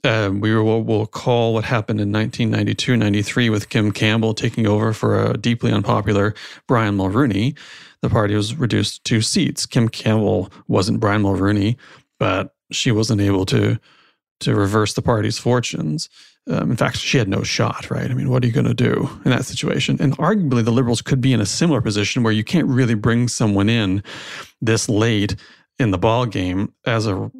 Um, 0.04 0.40
we 0.40 0.54
will 0.54 0.84
will 0.84 1.06
call 1.06 1.54
what 1.54 1.64
happened 1.64 2.00
in 2.00 2.12
1992 2.12 2.96
93 2.96 3.50
with 3.50 3.68
Kim 3.68 3.90
Campbell 3.90 4.34
taking 4.34 4.66
over 4.66 4.92
for 4.92 5.30
a 5.30 5.36
deeply 5.36 5.72
unpopular 5.72 6.34
Brian 6.68 6.96
Mulroney. 6.96 7.56
The 8.02 8.10
party 8.10 8.34
was 8.34 8.54
reduced 8.54 9.04
to 9.04 9.14
two 9.14 9.20
seats. 9.20 9.66
Kim 9.66 9.88
Campbell 9.88 10.52
wasn't 10.68 11.00
Brian 11.00 11.22
Mulroney, 11.22 11.76
but 12.20 12.54
she 12.70 12.90
wasn't 12.90 13.20
able 13.20 13.46
to 13.46 13.78
to 14.40 14.54
reverse 14.54 14.94
the 14.94 15.02
party's 15.02 15.38
fortunes. 15.38 16.08
Um, 16.48 16.70
in 16.70 16.76
fact, 16.76 16.98
she 16.98 17.18
had 17.18 17.28
no 17.28 17.42
shot, 17.42 17.90
right? 17.90 18.10
I 18.10 18.14
mean, 18.14 18.30
what 18.30 18.44
are 18.44 18.46
you 18.46 18.52
going 18.52 18.66
to 18.66 18.74
do 18.74 19.08
in 19.24 19.30
that 19.30 19.46
situation? 19.46 19.96
And 19.98 20.16
arguably, 20.18 20.64
the 20.64 20.72
liberals 20.72 21.02
could 21.02 21.20
be 21.20 21.32
in 21.32 21.40
a 21.40 21.46
similar 21.46 21.80
position 21.80 22.22
where 22.22 22.32
you 22.32 22.44
can't 22.44 22.68
really 22.68 22.94
bring 22.94 23.28
someone 23.28 23.68
in 23.68 24.02
this 24.60 24.88
late 24.88 25.36
in 25.78 25.90
the 25.90 25.98
ball 25.98 26.26
game 26.26 26.72
as 26.84 27.06
a 27.06 27.30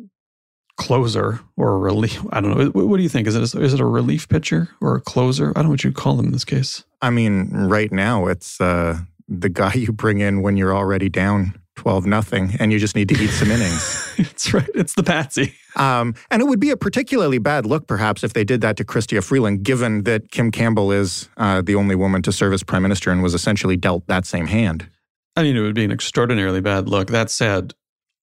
closer 0.76 1.40
or 1.56 1.75
a 1.75 1.78
relief. 1.78 2.25
I 2.33 2.40
don't 2.40 2.59
know. 2.59 2.71
What 2.71 2.97
do 2.97 3.02
you 3.02 3.09
think? 3.09 3.28
Is 3.28 3.37
it 3.37 3.54
a, 3.54 3.61
is 3.62 3.75
it 3.75 3.80
a 3.80 3.87
relief 3.87 4.28
pitcher 4.28 4.68
or 4.80 4.97
a 4.97 5.00
closer? 5.00 5.50
I 5.50 5.52
don't 5.54 5.64
know 5.64 5.71
what 5.71 5.85
you 5.85 5.92
call 5.92 6.16
them 6.16 6.26
in 6.26 6.33
this 6.33 6.45
case. 6.45 6.85
I 7.00 7.11
mean, 7.11 7.50
right 7.52 7.92
now 7.92 8.26
it's 8.26 8.61
uh, 8.61 8.99
the 9.28 9.49
guy 9.49 9.75
you 9.75 9.92
bring 9.92 10.18
in 10.18 10.42
when 10.42 10.56
you're 10.56 10.75
already 10.75 11.09
down 11.09 11.61
12 11.76 12.06
nothing 12.06 12.56
and 12.59 12.73
you 12.73 12.78
just 12.78 12.97
need 12.97 13.09
to 13.09 13.14
eat 13.23 13.30
some 13.30 13.50
innings. 13.50 14.14
That's 14.18 14.52
right. 14.52 14.68
It's 14.75 14.95
the 14.95 15.02
patsy. 15.02 15.54
Um, 15.76 16.14
and 16.30 16.42
it 16.42 16.47
would 16.47 16.61
be 16.61 16.71
a 16.71 16.76
particularly 16.76 17.38
bad 17.38 17.66
look, 17.66 17.87
perhaps, 17.87 18.25
if 18.25 18.33
they 18.33 18.45
did 18.45 18.61
that 18.62 18.76
to 18.78 18.85
Chrystia 18.85 19.23
Freeland, 19.23 19.62
given 19.62 20.02
that 20.04 20.30
Kim 20.30 20.50
Campbell 20.50 20.90
is 20.90 21.28
uh, 21.37 21.62
the 21.62 21.75
only 21.75 21.95
woman 21.95 22.23
to 22.23 22.33
serve 22.33 22.52
as 22.52 22.62
prime 22.62 22.83
minister 22.83 23.11
and 23.11 23.23
was 23.23 23.35
essentially 23.35 23.76
dealt 23.76 24.06
that 24.06 24.26
same 24.26 24.47
hand. 24.47 24.88
I 25.37 25.42
mean, 25.42 25.56
it 25.56 25.61
would 25.61 25.75
be 25.75 25.85
an 25.85 25.92
extraordinarily 25.92 26.61
bad 26.61 26.88
look. 26.88 27.09
That 27.09 27.30
said, 27.30 27.75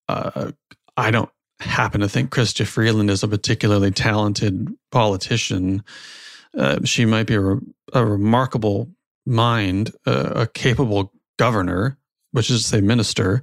uh, 0.09 0.51
I 0.97 1.11
don't 1.11 1.29
happen 1.59 2.01
to 2.01 2.09
think 2.09 2.31
Chrystia 2.31 2.65
Freeland 2.65 3.09
is 3.09 3.23
a 3.23 3.27
particularly 3.27 3.91
talented 3.91 4.67
politician. 4.91 5.83
Uh, 6.57 6.79
she 6.83 7.05
might 7.05 7.27
be 7.27 7.35
a, 7.35 7.59
a 7.93 8.05
remarkable 8.05 8.89
mind, 9.25 9.91
uh, 10.05 10.31
a 10.35 10.47
capable 10.47 11.13
governor, 11.37 11.97
which 12.33 12.51
is 12.51 12.63
to 12.63 12.67
say 12.67 12.81
minister. 12.81 13.41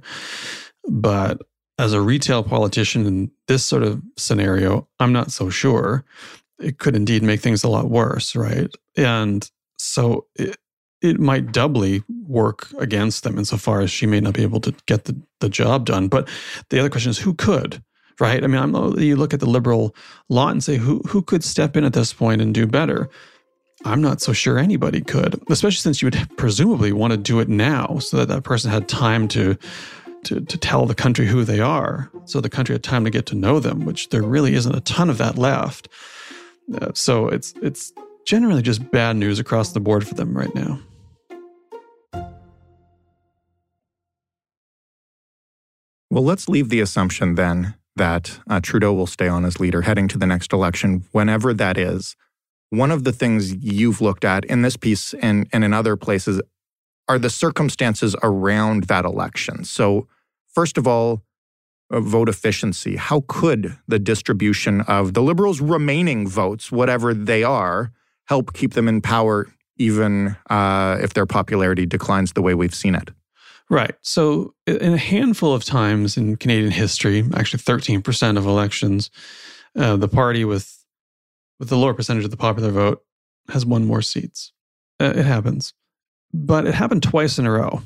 But 0.87 1.41
as 1.77 1.93
a 1.93 2.01
retail 2.01 2.43
politician 2.43 3.05
in 3.05 3.31
this 3.47 3.65
sort 3.65 3.83
of 3.83 4.01
scenario, 4.17 4.87
I'm 4.99 5.11
not 5.11 5.31
so 5.31 5.49
sure. 5.49 6.05
It 6.59 6.77
could 6.77 6.95
indeed 6.95 7.23
make 7.23 7.41
things 7.41 7.63
a 7.63 7.69
lot 7.69 7.89
worse, 7.89 8.35
right? 8.35 8.69
And 8.95 9.49
so 9.79 10.27
it, 10.35 10.57
it 11.01 11.19
might 11.19 11.51
doubly 11.51 12.03
work 12.27 12.67
against 12.77 13.23
them 13.23 13.39
insofar 13.39 13.81
as 13.81 13.89
she 13.89 14.05
may 14.05 14.19
not 14.19 14.35
be 14.35 14.43
able 14.43 14.61
to 14.61 14.75
get 14.85 15.05
the, 15.05 15.19
the 15.39 15.49
job 15.49 15.85
done. 15.85 16.07
But 16.07 16.29
the 16.69 16.79
other 16.79 16.89
question 16.89 17.09
is 17.09 17.17
who 17.17 17.33
could? 17.33 17.83
right? 18.21 18.43
I 18.43 18.47
mean, 18.47 18.61
I'm, 18.61 18.99
you 18.99 19.15
look 19.15 19.33
at 19.33 19.39
the 19.39 19.49
liberal 19.49 19.95
lot 20.29 20.51
and 20.51 20.63
say, 20.63 20.77
who 20.77 20.99
who 21.07 21.21
could 21.21 21.43
step 21.43 21.75
in 21.75 21.83
at 21.83 21.93
this 21.93 22.13
point 22.13 22.39
and 22.39 22.53
do 22.53 22.67
better? 22.67 23.09
I'm 23.83 24.01
not 24.01 24.21
so 24.21 24.33
sure 24.33 24.59
anybody 24.59 25.01
could, 25.01 25.41
especially 25.49 25.77
since 25.77 26.01
you 26.01 26.07
would 26.07 26.37
presumably 26.37 26.91
want 26.91 27.11
to 27.11 27.17
do 27.17 27.39
it 27.39 27.49
now, 27.49 27.97
so 27.99 28.17
that 28.17 28.27
that 28.27 28.43
person 28.43 28.71
had 28.71 28.87
time 28.87 29.27
to 29.29 29.57
to 30.25 30.39
to 30.41 30.57
tell 30.57 30.85
the 30.85 30.95
country 30.95 31.25
who 31.25 31.43
they 31.43 31.59
are, 31.59 32.11
so 32.25 32.41
the 32.41 32.49
country 32.49 32.73
had 32.73 32.83
time 32.83 33.03
to 33.05 33.09
get 33.09 33.25
to 33.27 33.35
know 33.35 33.59
them, 33.59 33.85
which 33.85 34.09
there 34.09 34.21
really 34.21 34.53
isn't 34.53 34.75
a 34.75 34.81
ton 34.81 35.09
of 35.09 35.17
that 35.17 35.37
left. 35.37 35.87
Uh, 36.79 36.91
so 36.93 37.27
it's 37.27 37.53
it's 37.61 37.91
generally 38.25 38.61
just 38.61 38.91
bad 38.91 39.15
news 39.15 39.39
across 39.39 39.73
the 39.73 39.79
board 39.79 40.07
for 40.07 40.13
them 40.13 40.37
right 40.37 40.53
now. 40.53 40.79
Well, 46.11 46.25
let's 46.25 46.49
leave 46.49 46.69
the 46.69 46.81
assumption 46.81 47.35
then 47.35 47.75
that 47.95 48.39
uh, 48.49 48.59
Trudeau 48.61 48.93
will 48.93 49.07
stay 49.07 49.27
on 49.27 49.45
as 49.45 49.59
leader 49.59 49.81
heading 49.81 50.07
to 50.09 50.17
the 50.17 50.25
next 50.25 50.53
election, 50.53 51.05
whenever 51.11 51.53
that 51.53 51.77
is. 51.77 52.15
One 52.71 52.89
of 52.89 53.03
the 53.03 53.11
things 53.11 53.53
you've 53.53 53.99
looked 53.99 54.23
at 54.23 54.45
in 54.45 54.61
this 54.61 54.77
piece 54.77 55.13
and, 55.15 55.47
and 55.51 55.63
in 55.63 55.73
other 55.73 55.95
places 55.97 56.41
are 57.09 57.19
the 57.19 57.29
circumstances 57.29 58.15
around 58.23 58.85
that 58.85 59.03
election. 59.03 59.65
So, 59.65 60.07
first 60.47 60.77
of 60.77 60.87
all, 60.87 61.21
uh, 61.91 61.99
vote 61.99 62.29
efficiency. 62.29 62.95
How 62.95 63.25
could 63.27 63.77
the 63.89 63.99
distribution 63.99 64.81
of 64.81 65.13
the 65.13 65.21
Liberals' 65.21 65.59
remaining 65.59 66.25
votes, 66.25 66.71
whatever 66.71 67.13
they 67.13 67.43
are, 67.43 67.91
help 68.27 68.53
keep 68.53 68.73
them 68.73 68.87
in 68.87 69.01
power, 69.01 69.47
even 69.75 70.37
uh, 70.49 70.97
if 71.01 71.13
their 71.13 71.25
popularity 71.25 71.85
declines 71.85 72.31
the 72.31 72.41
way 72.41 72.53
we've 72.53 72.73
seen 72.73 72.95
it? 72.95 73.09
Right. 73.69 73.95
So, 74.01 74.53
in 74.65 74.93
a 74.93 74.97
handful 74.97 75.53
of 75.53 75.65
times 75.65 76.15
in 76.15 76.37
Canadian 76.37 76.71
history, 76.71 77.25
actually 77.33 77.59
13% 77.59 78.37
of 78.37 78.45
elections, 78.45 79.11
uh, 79.75 79.97
the 79.97 80.07
party 80.07 80.45
with 80.45 80.80
with 81.61 81.69
the 81.69 81.77
lower 81.77 81.93
percentage 81.93 82.25
of 82.25 82.31
the 82.31 82.37
popular 82.37 82.71
vote 82.71 83.03
has 83.49 83.67
won 83.67 83.85
more 83.85 84.01
seats. 84.01 84.51
Uh, 84.99 85.13
it 85.15 85.25
happens. 85.25 85.75
But 86.33 86.65
it 86.65 86.73
happened 86.73 87.03
twice 87.03 87.37
in 87.37 87.45
a 87.45 87.51
row 87.51 87.83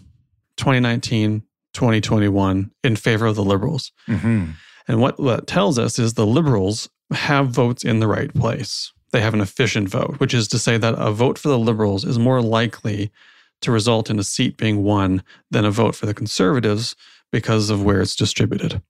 2019, 0.55 1.41
2021, 1.73 2.71
in 2.85 2.95
favor 2.95 3.25
of 3.25 3.35
the 3.35 3.43
Liberals. 3.43 3.91
Mm-hmm. 4.07 4.51
And 4.87 5.01
what 5.01 5.17
that 5.17 5.45
tells 5.45 5.77
us 5.77 5.99
is 5.99 6.13
the 6.13 6.25
Liberals 6.25 6.89
have 7.11 7.49
votes 7.49 7.83
in 7.83 7.99
the 7.99 8.07
right 8.07 8.33
place. 8.33 8.93
They 9.11 9.19
have 9.19 9.33
an 9.33 9.41
efficient 9.41 9.89
vote, 9.89 10.21
which 10.21 10.33
is 10.33 10.47
to 10.49 10.59
say 10.59 10.77
that 10.77 10.95
a 10.97 11.11
vote 11.11 11.37
for 11.37 11.49
the 11.49 11.59
Liberals 11.59 12.05
is 12.05 12.17
more 12.17 12.41
likely 12.41 13.11
to 13.59 13.73
result 13.73 14.09
in 14.09 14.19
a 14.19 14.23
seat 14.23 14.55
being 14.55 14.83
won 14.83 15.21
than 15.51 15.65
a 15.65 15.71
vote 15.71 15.95
for 15.95 16.05
the 16.05 16.13
Conservatives 16.13 16.95
because 17.29 17.69
of 17.69 17.83
where 17.83 17.99
it's 17.99 18.15
distributed. 18.15 18.81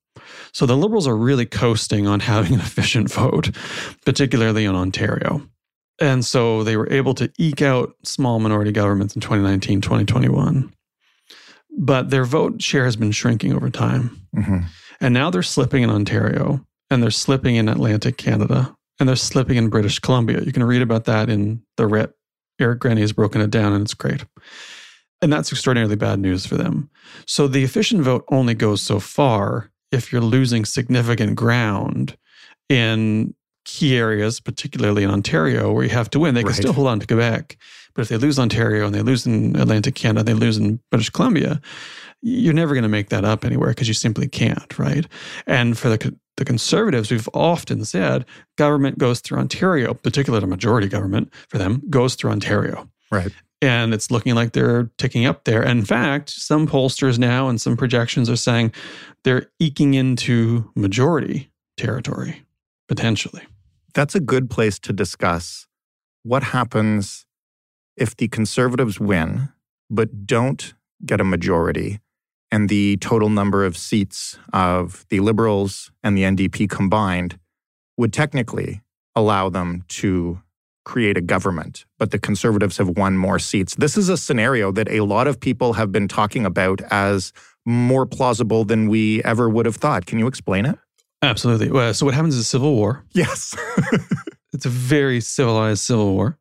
So 0.52 0.66
the 0.66 0.78
Liberals 0.78 1.08
are 1.08 1.16
really 1.16 1.46
coasting 1.46 2.08
on 2.08 2.20
having 2.20 2.54
an 2.54 2.60
efficient 2.62 3.12
vote, 3.12 3.52
particularly 4.06 4.66
in 4.66 4.76
Ontario. 4.76 5.42
And 6.00 6.26
so 6.26 6.64
they 6.64 6.76
were 6.78 6.92
able 6.92 7.14
to 7.16 7.32
eke 7.38 7.62
out 7.62 7.96
small 8.04 8.40
minority 8.40 8.72
governments 8.72 9.16
in 9.16 9.22
2019, 9.22 9.82
2021. 9.82 10.74
But 11.78 12.10
their 12.10 12.26
vote 12.26 12.62
share 12.62 12.86
has 12.86 12.96
been 12.96 13.12
shrinking 13.12 13.54
over 13.54 13.70
time. 13.70 14.28
Mm-hmm. 14.36 14.60
And 15.02 15.14
now 15.14 15.30
they're 15.30 15.44
slipping 15.44 15.84
in 15.84 15.90
Ontario 15.90 16.66
and 16.90 17.02
they're 17.02 17.12
slipping 17.12 17.56
in 17.56 17.70
Atlantic 17.70 18.18
Canada 18.18 18.76
and 19.00 19.08
they're 19.10 19.16
slipping 19.16 19.58
in 19.58 19.70
British 19.70 20.00
Columbia. 20.00 20.42
You 20.42 20.52
can 20.52 20.64
read 20.64 20.82
about 20.82 21.06
that 21.06 21.30
in 21.30 21.62
the 21.78 21.88
Writ 21.88 22.14
Eric 22.60 22.80
Grenier 22.80 23.02
has 23.02 23.12
broken 23.12 23.42
it 23.42 23.52
down 23.52 23.74
and 23.74 23.84
it's 23.84 23.94
great. 23.94 24.24
And 25.22 25.32
that's 25.32 25.52
extraordinarily 25.52 25.96
bad 25.96 26.20
news 26.20 26.46
for 26.46 26.56
them. 26.56 26.90
So 27.26 27.48
the 27.48 27.64
efficient 27.64 28.02
vote 28.02 28.26
only 28.30 28.54
goes 28.54 28.82
so 28.82 29.00
far 29.00 29.72
if 29.92 30.12
you're 30.12 30.22
losing 30.22 30.66
significant 30.66 31.36
ground 31.36 32.18
in 32.70 33.34
key 33.66 33.98
areas, 33.98 34.40
particularly 34.40 35.04
in 35.04 35.10
Ontario, 35.10 35.72
where 35.72 35.84
you 35.84 35.90
have 35.90 36.10
to 36.12 36.20
win. 36.20 36.36
They 36.36 36.42
can 36.42 36.50
right. 36.50 36.56
still 36.56 36.74
hold 36.74 36.88
on 36.88 37.00
to 37.00 37.08
Quebec. 37.08 37.58
But 37.94 38.04
if 38.04 38.10
they 38.10 38.18
lose 38.18 38.38
Ontario 38.38 38.86
and 38.86 38.94
they 38.94 39.02
lose 39.02 39.26
in 39.26 39.56
Atlantic 39.56 39.96
Canada, 39.96 40.24
they 40.24 40.34
lose 40.34 40.58
in 40.58 40.80
British 40.92 41.10
Columbia, 41.10 41.60
you're 42.22 42.54
never 42.54 42.74
going 42.74 42.84
to 42.84 42.90
make 42.90 43.10
that 43.10 43.26
up 43.26 43.44
anywhere 43.44 43.70
because 43.70 43.88
you 43.88 43.94
simply 43.94 44.28
can't, 44.28 44.78
right? 44.78 45.06
And 45.48 45.78
for 45.78 45.90
the 45.90 46.16
the 46.38 46.46
conservatives, 46.46 47.12
we've 47.12 47.30
often 47.34 47.86
said 47.86 48.26
government 48.58 48.98
goes 48.98 49.22
through 49.22 49.40
Ontario, 49.40 49.94
particularly 49.94 50.42
the 50.42 50.48
majority 50.48 50.90
government 50.90 51.34
for 51.48 51.58
them, 51.58 51.82
goes 51.90 52.16
through 52.16 52.32
Ontario. 52.32 52.90
Right. 53.10 53.32
And 53.66 53.94
it's 53.94 54.12
looking 54.12 54.36
like 54.36 54.54
they're 54.54 54.92
ticking 54.98 55.26
up 55.26 55.44
there. 55.44 55.64
In 55.64 55.84
fact, 55.84 56.30
some 56.30 56.68
pollsters 56.68 57.18
now 57.18 57.48
and 57.50 57.60
some 57.60 57.76
projections 57.76 58.30
are 58.30 58.36
saying 58.36 58.74
they're 59.24 59.48
eking 59.60 59.94
into 59.94 60.72
majority 60.76 61.52
territory, 61.78 62.44
potentially. 62.88 63.42
That's 63.94 64.16
a 64.16 64.20
good 64.20 64.50
place 64.50 64.78
to 64.80 64.94
discuss 64.94 65.68
what 66.24 66.44
happens 66.44 67.26
if 67.98 68.16
the 68.16 68.28
conservatives 68.28 69.00
win, 69.00 69.50
but 69.90 70.26
don't 70.26 70.74
get 71.06 71.22
a 71.22 71.24
majority 71.24 72.00
and 72.52 72.70
the 72.70 72.98
total 72.98 73.30
number 73.30 73.66
of 73.66 73.76
seats 73.76 74.38
of 74.54 75.06
the 75.10 75.20
Liberals 75.20 75.92
and 76.04 76.18
the 76.18 76.24
NDP 76.24 76.70
combined 76.70 77.40
would 77.98 78.14
technically 78.14 78.82
allow 79.16 79.50
them 79.50 79.84
to 79.88 80.42
create 80.86 81.18
a 81.18 81.22
government, 81.22 81.84
but 82.00 82.12
the 82.12 82.20
Conservatives 82.20 82.78
have 82.78 82.90
won 82.90 83.18
more 83.18 83.40
seats. 83.40 83.76
This 83.76 83.98
is 83.98 84.08
a 84.08 84.18
scenario 84.18 84.72
that 84.72 84.90
a 84.90 85.02
lot 85.02 85.28
of 85.28 85.40
people 85.40 85.74
have 85.74 85.92
been 85.92 86.08
talking 86.08 86.46
about 86.46 86.82
as 86.92 87.34
more 87.66 88.06
plausible 88.06 88.64
than 88.64 88.88
we 88.88 89.22
ever 89.24 89.50
would 89.50 89.66
have 89.66 89.76
thought. 89.76 90.06
Can 90.06 90.20
you 90.20 90.28
explain 90.28 90.66
it? 90.66 90.78
Absolutely. 91.22 91.72
Well, 91.72 91.94
so 91.94 92.06
what 92.06 92.16
happens 92.16 92.36
is 92.36 92.42
a 92.42 92.46
civil 92.46 92.76
war. 92.76 93.04
Yes. 93.14 93.56
it's 94.54 94.66
a 94.66 94.70
very 94.70 95.20
civilized 95.20 95.82
civil 95.82 96.14
war. 96.14 96.38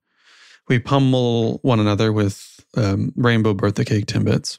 We 0.68 0.78
pummel 0.78 1.58
one 1.62 1.80
another 1.80 2.12
with 2.12 2.64
um, 2.76 3.12
rainbow 3.16 3.54
birthday 3.54 3.84
cake 3.84 4.06
timbits. 4.06 4.58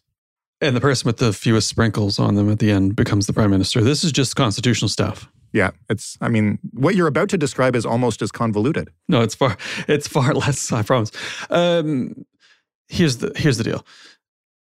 And 0.61 0.75
the 0.75 0.81
person 0.81 1.07
with 1.07 1.17
the 1.17 1.33
fewest 1.33 1.67
sprinkles 1.67 2.17
on 2.17 2.35
them 2.35 2.49
at 2.49 2.59
the 2.59 2.71
end 2.71 2.95
becomes 2.95 3.27
the 3.27 3.33
prime 3.33 3.51
minister. 3.51 3.81
This 3.81 4.03
is 4.03 4.11
just 4.11 4.35
constitutional 4.35 4.89
stuff. 4.89 5.29
Yeah, 5.55 5.71
it's. 5.89 6.17
I 6.19 6.27
mean, 6.27 6.59
what 6.73 6.95
you're 6.95 7.07
about 7.07 7.29
to 7.29 7.37
describe 7.37 7.77
is 7.77 7.85
almost 7.85 8.21
as 8.21 8.29
convoluted. 8.29 8.89
No, 9.07 9.21
it's 9.21 9.35
far. 9.35 9.55
It's 9.87 10.05
far 10.05 10.33
less. 10.33 10.69
I 10.73 10.81
promise. 10.83 11.11
Um, 11.49 12.25
here's 12.89 13.17
the 13.17 13.31
here's 13.37 13.57
the 13.57 13.63
deal. 13.63 13.85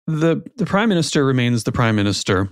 the 0.07 0.41
The 0.55 0.65
prime 0.65 0.87
minister 0.87 1.25
remains 1.25 1.65
the 1.65 1.73
prime 1.73 1.97
minister, 1.97 2.47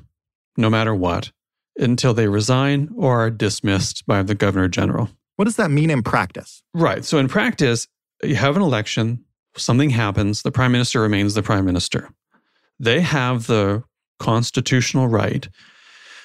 no 0.57 0.69
matter 0.69 0.93
what, 0.93 1.31
until 1.77 2.13
they 2.13 2.27
resign 2.27 2.89
or 2.97 3.25
are 3.25 3.29
dismissed 3.31 4.05
by 4.05 4.21
the 4.21 4.35
governor 4.35 4.67
general. 4.67 5.07
What 5.37 5.45
does 5.45 5.55
that 5.55 5.71
mean 5.71 5.89
in 5.89 6.03
practice? 6.03 6.61
Right. 6.73 7.05
So 7.05 7.17
in 7.19 7.29
practice, 7.29 7.87
you 8.21 8.35
have 8.35 8.57
an 8.57 8.61
election. 8.61 9.23
Something 9.55 9.91
happens. 9.91 10.41
The 10.41 10.51
prime 10.51 10.73
minister 10.73 10.99
remains 10.99 11.35
the 11.35 11.43
prime 11.43 11.63
minister. 11.63 12.09
They 12.81 12.99
have 12.99 13.47
the 13.47 13.83
constitutional 14.19 15.07
right 15.07 15.47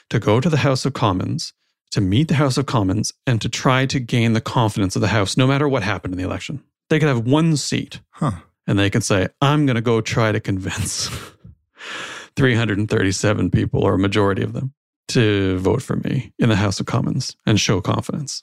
to 0.08 0.18
go 0.18 0.40
to 0.40 0.50
the 0.50 0.56
House 0.56 0.84
of 0.84 0.92
Commons 0.92 1.52
to 1.90 2.00
meet 2.00 2.28
the 2.28 2.34
House 2.34 2.56
of 2.56 2.66
Commons 2.66 3.12
and 3.26 3.40
to 3.40 3.48
try 3.48 3.84
to 3.86 3.98
gain 4.00 4.32
the 4.32 4.40
confidence 4.40 4.94
of 4.96 5.02
the 5.02 5.08
House, 5.08 5.36
no 5.36 5.46
matter 5.46 5.68
what 5.68 5.82
happened 5.82 6.14
in 6.14 6.18
the 6.18 6.24
election. 6.24 6.62
They 6.88 6.98
could 6.98 7.08
have 7.08 7.26
one 7.26 7.56
seat 7.56 8.00
Huh. 8.10 8.32
and 8.66 8.78
they 8.78 8.90
could 8.90 9.04
say, 9.04 9.28
I'm 9.40 9.66
going 9.66 9.76
to 9.76 9.80
go 9.82 10.00
try 10.00 10.32
to 10.32 10.40
convince 10.40 11.08
337 12.36 13.50
people 13.50 13.82
or 13.82 13.94
a 13.94 13.98
majority 13.98 14.42
of 14.42 14.52
them 14.52 14.72
to 15.08 15.58
vote 15.58 15.82
for 15.82 15.96
me 15.96 16.32
in 16.38 16.48
the 16.48 16.56
House 16.56 16.80
of 16.80 16.86
Commons 16.86 17.36
and 17.46 17.58
show 17.60 17.80
confidence. 17.80 18.42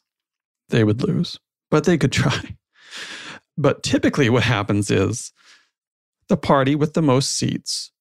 They 0.69 0.83
would 0.83 1.01
lose, 1.01 1.39
but 1.71 1.85
they 1.85 1.97
could 1.97 2.11
try. 2.13 2.57
But 3.57 3.83
typically, 3.83 4.29
what 4.29 4.43
happens 4.43 4.91
is 4.91 5.31
the 6.29 6.37
party 6.37 6.75
with 6.75 6.93
the 6.93 7.01
most 7.01 7.31
seats 7.31 7.91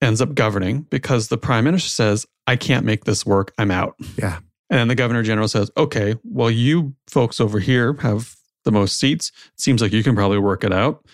ends 0.00 0.20
up 0.20 0.34
governing 0.34 0.82
because 0.82 1.28
the 1.28 1.38
prime 1.38 1.64
minister 1.64 1.88
says, 1.88 2.26
I 2.46 2.56
can't 2.56 2.84
make 2.86 3.04
this 3.04 3.26
work. 3.26 3.52
I'm 3.58 3.70
out. 3.70 3.96
Yeah. 4.16 4.38
And 4.70 4.78
then 4.78 4.88
the 4.88 4.94
governor 4.94 5.22
general 5.22 5.48
says, 5.48 5.70
okay, 5.76 6.16
well, 6.24 6.50
you 6.50 6.94
folks 7.06 7.40
over 7.40 7.60
here 7.60 7.94
have 8.00 8.34
the 8.64 8.72
most 8.72 8.98
seats. 8.98 9.30
It 9.52 9.60
seems 9.60 9.82
like 9.82 9.92
you 9.92 10.02
can 10.02 10.14
probably 10.14 10.38
work 10.38 10.64
it 10.64 10.72
out. 10.72 11.04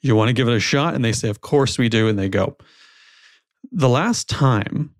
You 0.00 0.14
want 0.14 0.28
to 0.28 0.34
give 0.34 0.48
it 0.48 0.54
a 0.54 0.60
shot? 0.60 0.94
And 0.94 1.04
they 1.04 1.12
say, 1.12 1.28
of 1.28 1.40
course 1.40 1.78
we 1.78 1.88
do. 1.88 2.08
And 2.08 2.18
they 2.18 2.28
go. 2.28 2.56
The 3.72 3.88
last 3.88 4.28
time 4.28 4.94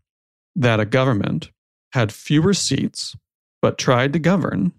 that 0.57 0.81
a 0.81 0.85
government 0.85 1.51
had 1.93 2.13
fewer 2.13 2.55
seats 2.55 3.15
but 3.63 3.79
tried 3.79 4.13
to 4.13 4.19
govern 4.19 4.73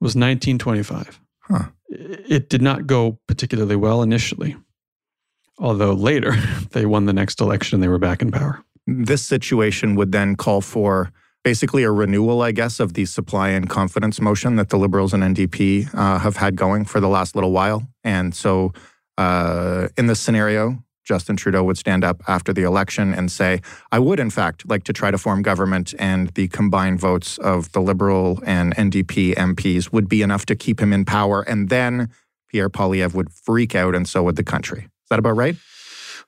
was 0.00 0.14
1925. 0.14 1.20
Huh. 1.40 1.64
It 1.88 2.48
did 2.48 2.62
not 2.62 2.86
go 2.86 3.18
particularly 3.26 3.76
well 3.76 4.02
initially, 4.02 4.56
although 5.58 5.92
later 5.92 6.36
they 6.70 6.86
won 6.86 7.06
the 7.06 7.12
next 7.12 7.40
election 7.40 7.76
and 7.76 7.82
they 7.82 7.88
were 7.88 7.98
back 7.98 8.22
in 8.22 8.30
power. 8.30 8.62
This 8.86 9.26
situation 9.26 9.96
would 9.96 10.12
then 10.12 10.36
call 10.36 10.60
for 10.60 11.12
basically 11.44 11.82
a 11.82 11.90
renewal, 11.90 12.42
I 12.42 12.52
guess, 12.52 12.80
of 12.80 12.94
the 12.94 13.04
supply 13.04 13.50
and 13.50 13.68
confidence 13.68 14.20
motion 14.20 14.56
that 14.56 14.70
the 14.70 14.78
Liberals 14.78 15.14
and 15.14 15.22
NDP 15.22 15.94
uh, 15.94 16.18
have 16.18 16.36
had 16.36 16.56
going 16.56 16.84
for 16.84 17.00
the 17.00 17.08
last 17.08 17.34
little 17.34 17.52
while. 17.52 17.88
And 18.04 18.34
so, 18.34 18.72
uh, 19.16 19.88
in 19.96 20.06
this 20.06 20.20
scenario, 20.20 20.82
Justin 21.08 21.36
Trudeau 21.36 21.64
would 21.64 21.78
stand 21.78 22.04
up 22.04 22.22
after 22.28 22.52
the 22.52 22.62
election 22.62 23.14
and 23.14 23.32
say, 23.32 23.62
I 23.90 23.98
would, 23.98 24.20
in 24.20 24.28
fact, 24.28 24.68
like 24.68 24.84
to 24.84 24.92
try 24.92 25.10
to 25.10 25.16
form 25.16 25.40
government, 25.40 25.94
and 25.98 26.28
the 26.34 26.48
combined 26.48 27.00
votes 27.00 27.38
of 27.38 27.72
the 27.72 27.80
Liberal 27.80 28.40
and 28.44 28.76
NDP 28.76 29.34
MPs 29.34 29.90
would 29.90 30.08
be 30.08 30.20
enough 30.20 30.44
to 30.46 30.54
keep 30.54 30.80
him 30.80 30.92
in 30.92 31.06
power. 31.06 31.40
And 31.40 31.70
then 31.70 32.10
Pierre 32.50 32.68
Poilievre 32.68 33.14
would 33.14 33.32
freak 33.32 33.74
out, 33.74 33.94
and 33.94 34.06
so 34.06 34.22
would 34.24 34.36
the 34.36 34.44
country. 34.44 34.82
Is 34.82 35.08
that 35.08 35.18
about 35.18 35.36
right? 35.36 35.56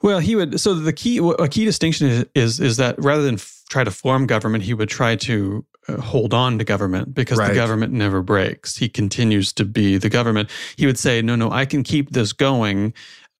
Well, 0.03 0.19
he 0.19 0.35
would. 0.37 0.61
So 0.61 0.75
the 0.75 0.93
key, 0.93 1.19
a 1.19 1.49
key 1.49 1.65
distinction 1.65 2.09
is 2.09 2.25
is, 2.35 2.61
is 2.61 2.77
that 2.79 2.97
rather 2.99 3.23
than 3.23 3.35
f- 3.35 3.63
try 3.69 3.85
to 3.85 3.91
form 3.91 4.27
government, 4.27 4.65
he 4.65 4.73
would 4.75 4.89
try 4.89 5.15
to 5.17 5.65
uh, 5.89 6.01
hold 6.01 6.33
on 6.33 6.59
to 6.59 6.65
government 6.65 7.15
because 7.15 7.39
Right. 7.39 7.49
the 7.49 7.55
government 7.55 7.93
never 7.93 8.23
breaks. 8.23 8.77
He 8.77 8.89
continues 8.89 9.53
to 9.55 9.65
be 9.65 9.99
the 9.99 10.09
government. 10.09 10.49
He 10.77 10.87
would 10.87 10.99
say, 10.99 11.21
"No, 11.23 11.37
no, 11.37 11.51
I 11.51 11.67
can 11.67 11.83
keep 11.83 12.11
this 12.11 12.33
going. 12.33 12.95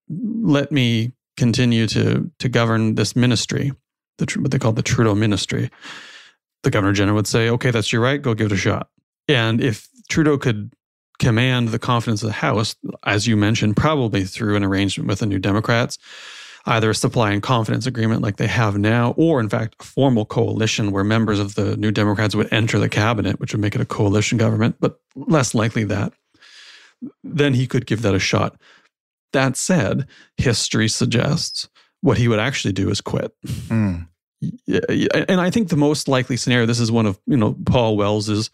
Let 0.09 0.71
me 0.71 1.13
continue 1.37 1.87
to 1.87 2.29
to 2.39 2.49
govern 2.49 2.95
this 2.95 3.15
ministry, 3.15 3.71
the 4.19 4.25
Tr- 4.27 4.41
what 4.41 4.51
they 4.51 4.59
call 4.59 4.73
the 4.73 4.83
Trudeau 4.83 5.15
ministry." 5.15 5.69
The 6.63 6.69
governor 6.69 6.93
general 6.93 7.15
would 7.15 7.27
say, 7.27 7.49
"Okay, 7.49 7.71
that's 7.71 7.91
your 7.91 8.01
right. 8.03 8.21
Go 8.21 8.35
give 8.35 8.47
it 8.51 8.51
a 8.53 8.57
shot." 8.57 8.89
And 9.27 9.61
if 9.61 9.87
Trudeau 10.09 10.37
could 10.37 10.73
command 11.17 11.69
the 11.69 11.79
confidence 11.79 12.21
of 12.23 12.27
the 12.27 12.33
House, 12.33 12.75
as 13.03 13.25
you 13.27 13.35
mentioned, 13.37 13.77
probably 13.77 14.25
through 14.25 14.55
an 14.55 14.63
arrangement 14.63 15.07
with 15.07 15.19
the 15.19 15.25
New 15.25 15.39
Democrats, 15.39 15.97
either 16.65 16.89
a 16.91 16.95
supply 16.95 17.31
and 17.31 17.41
confidence 17.41 17.85
agreement 17.85 18.21
like 18.21 18.37
they 18.37 18.47
have 18.47 18.77
now, 18.77 19.13
or 19.17 19.39
in 19.39 19.49
fact, 19.49 19.75
a 19.79 19.83
formal 19.83 20.25
coalition 20.25 20.91
where 20.91 21.03
members 21.03 21.39
of 21.39 21.55
the 21.55 21.75
New 21.77 21.91
Democrats 21.91 22.35
would 22.35 22.51
enter 22.53 22.79
the 22.79 22.89
cabinet, 22.89 23.39
which 23.39 23.53
would 23.53 23.61
make 23.61 23.75
it 23.75 23.81
a 23.81 23.85
coalition 23.85 24.37
government, 24.37 24.75
but 24.79 24.99
less 25.15 25.55
likely 25.55 25.83
that. 25.85 26.13
Then 27.23 27.53
he 27.53 27.67
could 27.67 27.85
give 27.85 28.03
that 28.03 28.15
a 28.15 28.19
shot. 28.19 28.59
That 29.33 29.57
said, 29.57 30.07
history 30.37 30.87
suggests 30.87 31.69
what 32.01 32.17
he 32.17 32.27
would 32.27 32.39
actually 32.39 32.73
do 32.73 32.89
is 32.89 33.01
quit. 33.01 33.33
Hmm. 33.67 34.01
Yeah, 34.65 34.79
and 35.29 35.39
I 35.39 35.51
think 35.51 35.69
the 35.69 35.77
most 35.77 36.07
likely 36.07 36.35
scenario, 36.35 36.65
this 36.65 36.79
is 36.79 36.91
one 36.91 37.05
of 37.05 37.19
you 37.27 37.37
know 37.37 37.55
Paul 37.65 37.95
Wells's 37.95 38.49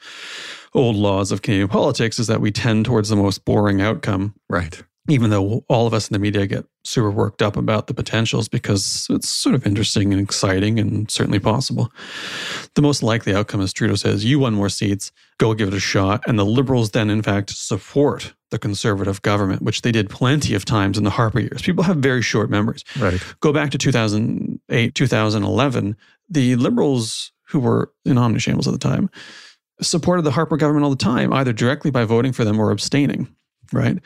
old 0.74 0.98
laws 0.98 1.32
of 1.32 1.42
Canadian 1.42 1.70
politics, 1.70 2.20
is 2.20 2.28
that 2.28 2.42
we 2.42 2.52
tend 2.52 2.86
towards 2.86 3.08
the 3.08 3.16
most 3.16 3.46
boring 3.46 3.82
outcome 3.82 4.36
Right. 4.50 4.84
Even 5.08 5.30
though 5.30 5.64
all 5.70 5.88
of 5.88 5.94
us 5.94 6.10
in 6.10 6.14
the 6.14 6.20
media 6.20 6.46
get 6.46 6.66
super 6.84 7.10
worked 7.10 7.42
up 7.42 7.56
about 7.56 7.88
the 7.88 7.94
potentials 7.94 8.48
because 8.48 9.08
it's 9.10 9.30
sort 9.30 9.56
of 9.56 9.66
interesting 9.66 10.12
and 10.14 10.22
exciting 10.22 10.80
and 10.80 11.10
certainly 11.10 11.40
possible. 11.40 11.92
The 12.76 12.82
most 12.82 13.04
likely 13.04 13.34
outcome 13.34 13.62
is 13.62 13.74
Trudeau 13.74 13.96
says, 13.96 14.26
You 14.26 14.40
won 14.40 14.54
more 14.54 14.70
seats, 14.70 15.12
go 15.38 15.54
give 15.54 15.70
it 15.70 15.74
a 15.74 15.80
shot. 15.80 16.24
And 16.28 16.38
the 16.38 16.46
Liberals 16.46 16.92
then, 16.92 17.10
in 17.10 17.22
fact, 17.22 17.52
support 17.52 18.34
the 18.52 18.60
Conservative 18.60 19.22
government, 19.22 19.62
which 19.62 19.82
they 19.82 19.92
did 19.92 20.10
plenty 20.10 20.54
of 20.54 20.66
times 20.66 20.98
in 20.98 21.04
the 21.04 21.10
Harper 21.10 21.40
years. 21.40 21.62
People 21.62 21.84
have 21.84 21.98
very 21.98 22.22
short 22.22 22.50
memories. 22.50 22.84
Right. 23.00 23.22
Go 23.42 23.52
back 23.52 23.72
to 23.72 23.78
2008, 23.78 24.96
2011, 24.96 25.98
the 26.30 26.56
Liberals, 26.56 27.32
who 27.50 27.60
were 27.60 27.92
in 28.06 28.16
omnishambles 28.16 28.68
at 28.68 28.74
the 28.74 28.80
time, 28.80 29.10
supported 29.82 30.24
the 30.24 30.32
Harper 30.32 30.58
government 30.58 30.84
all 30.84 30.90
the 30.90 30.96
time, 30.96 31.32
either 31.34 31.54
directly 31.54 31.92
by 31.92 32.04
voting 32.04 32.34
for 32.34 32.44
them 32.44 32.60
or 32.60 32.72
abstaining, 32.72 33.28
right? 33.72 34.00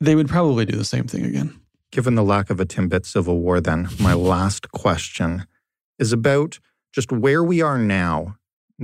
They 0.00 0.14
would 0.14 0.28
probably 0.28 0.64
do 0.64 0.76
the 0.76 0.84
same 0.84 1.06
thing 1.06 1.26
again. 1.26 1.60
Given 1.92 2.14
the 2.14 2.22
lack 2.22 2.50
of 2.50 2.60
a 2.60 2.66
Timbit 2.66 3.04
civil 3.04 3.38
war, 3.40 3.60
then, 3.60 3.88
my 3.98 4.14
last 4.14 4.70
question 4.72 5.46
is 5.98 6.12
about 6.12 6.58
just 6.92 7.12
where 7.12 7.44
we 7.44 7.60
are 7.60 7.78
now, 7.78 8.36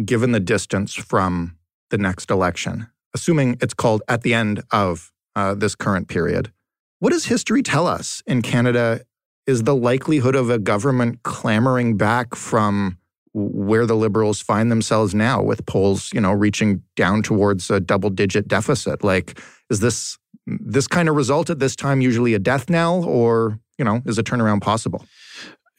given 0.05 0.33
the 0.33 0.41
distance 0.41 0.93
from 0.95 1.57
the 1.91 1.99
next 1.99 2.31
election, 2.31 2.89
assuming 3.15 3.57
it's 3.63 3.75
called 3.75 4.03
at 4.09 4.23
the 4.23 4.35
end 4.35 4.63
of 4.73 5.13
uh, 5.35 5.55
this 5.55 5.75
current 5.75 6.09
period. 6.09 6.53
What 6.99 7.13
does 7.13 7.27
history 7.27 7.63
tell 7.63 7.87
us 7.87 8.23
in 8.27 8.43
Canada? 8.43 9.01
Is 9.47 9.63
the 9.63 9.77
likelihood 9.77 10.35
of 10.35 10.51
a 10.51 10.59
government 10.59 11.23
clamoring 11.23 11.97
back 11.97 12.35
from 12.35 12.99
where 13.33 13.87
the 13.87 13.95
Liberals 13.95 14.41
find 14.41 14.71
themselves 14.71 15.15
now, 15.15 15.43
with 15.43 15.65
polls, 15.67 16.11
you 16.13 16.21
know, 16.21 16.33
reaching 16.33 16.83
down 16.97 17.23
towards 17.23 17.71
a 17.71 17.79
double-digit 17.79 18.49
deficit? 18.49 19.05
Like, 19.05 19.41
is 19.71 19.81
this 19.81 20.19
this 20.47 20.87
kind 20.87 21.09
of 21.09 21.17
result 21.17 21.51
at 21.51 21.59
this 21.59 21.75
time 21.75 22.01
usually 22.01 22.35
a 22.35 22.39
death 22.39 22.71
knell, 22.71 23.05
or 23.05 23.59
you 23.79 23.85
know, 23.85 24.03
is 24.07 24.19
a 24.19 24.23
turnaround 24.23 24.63
possible? 24.63 25.05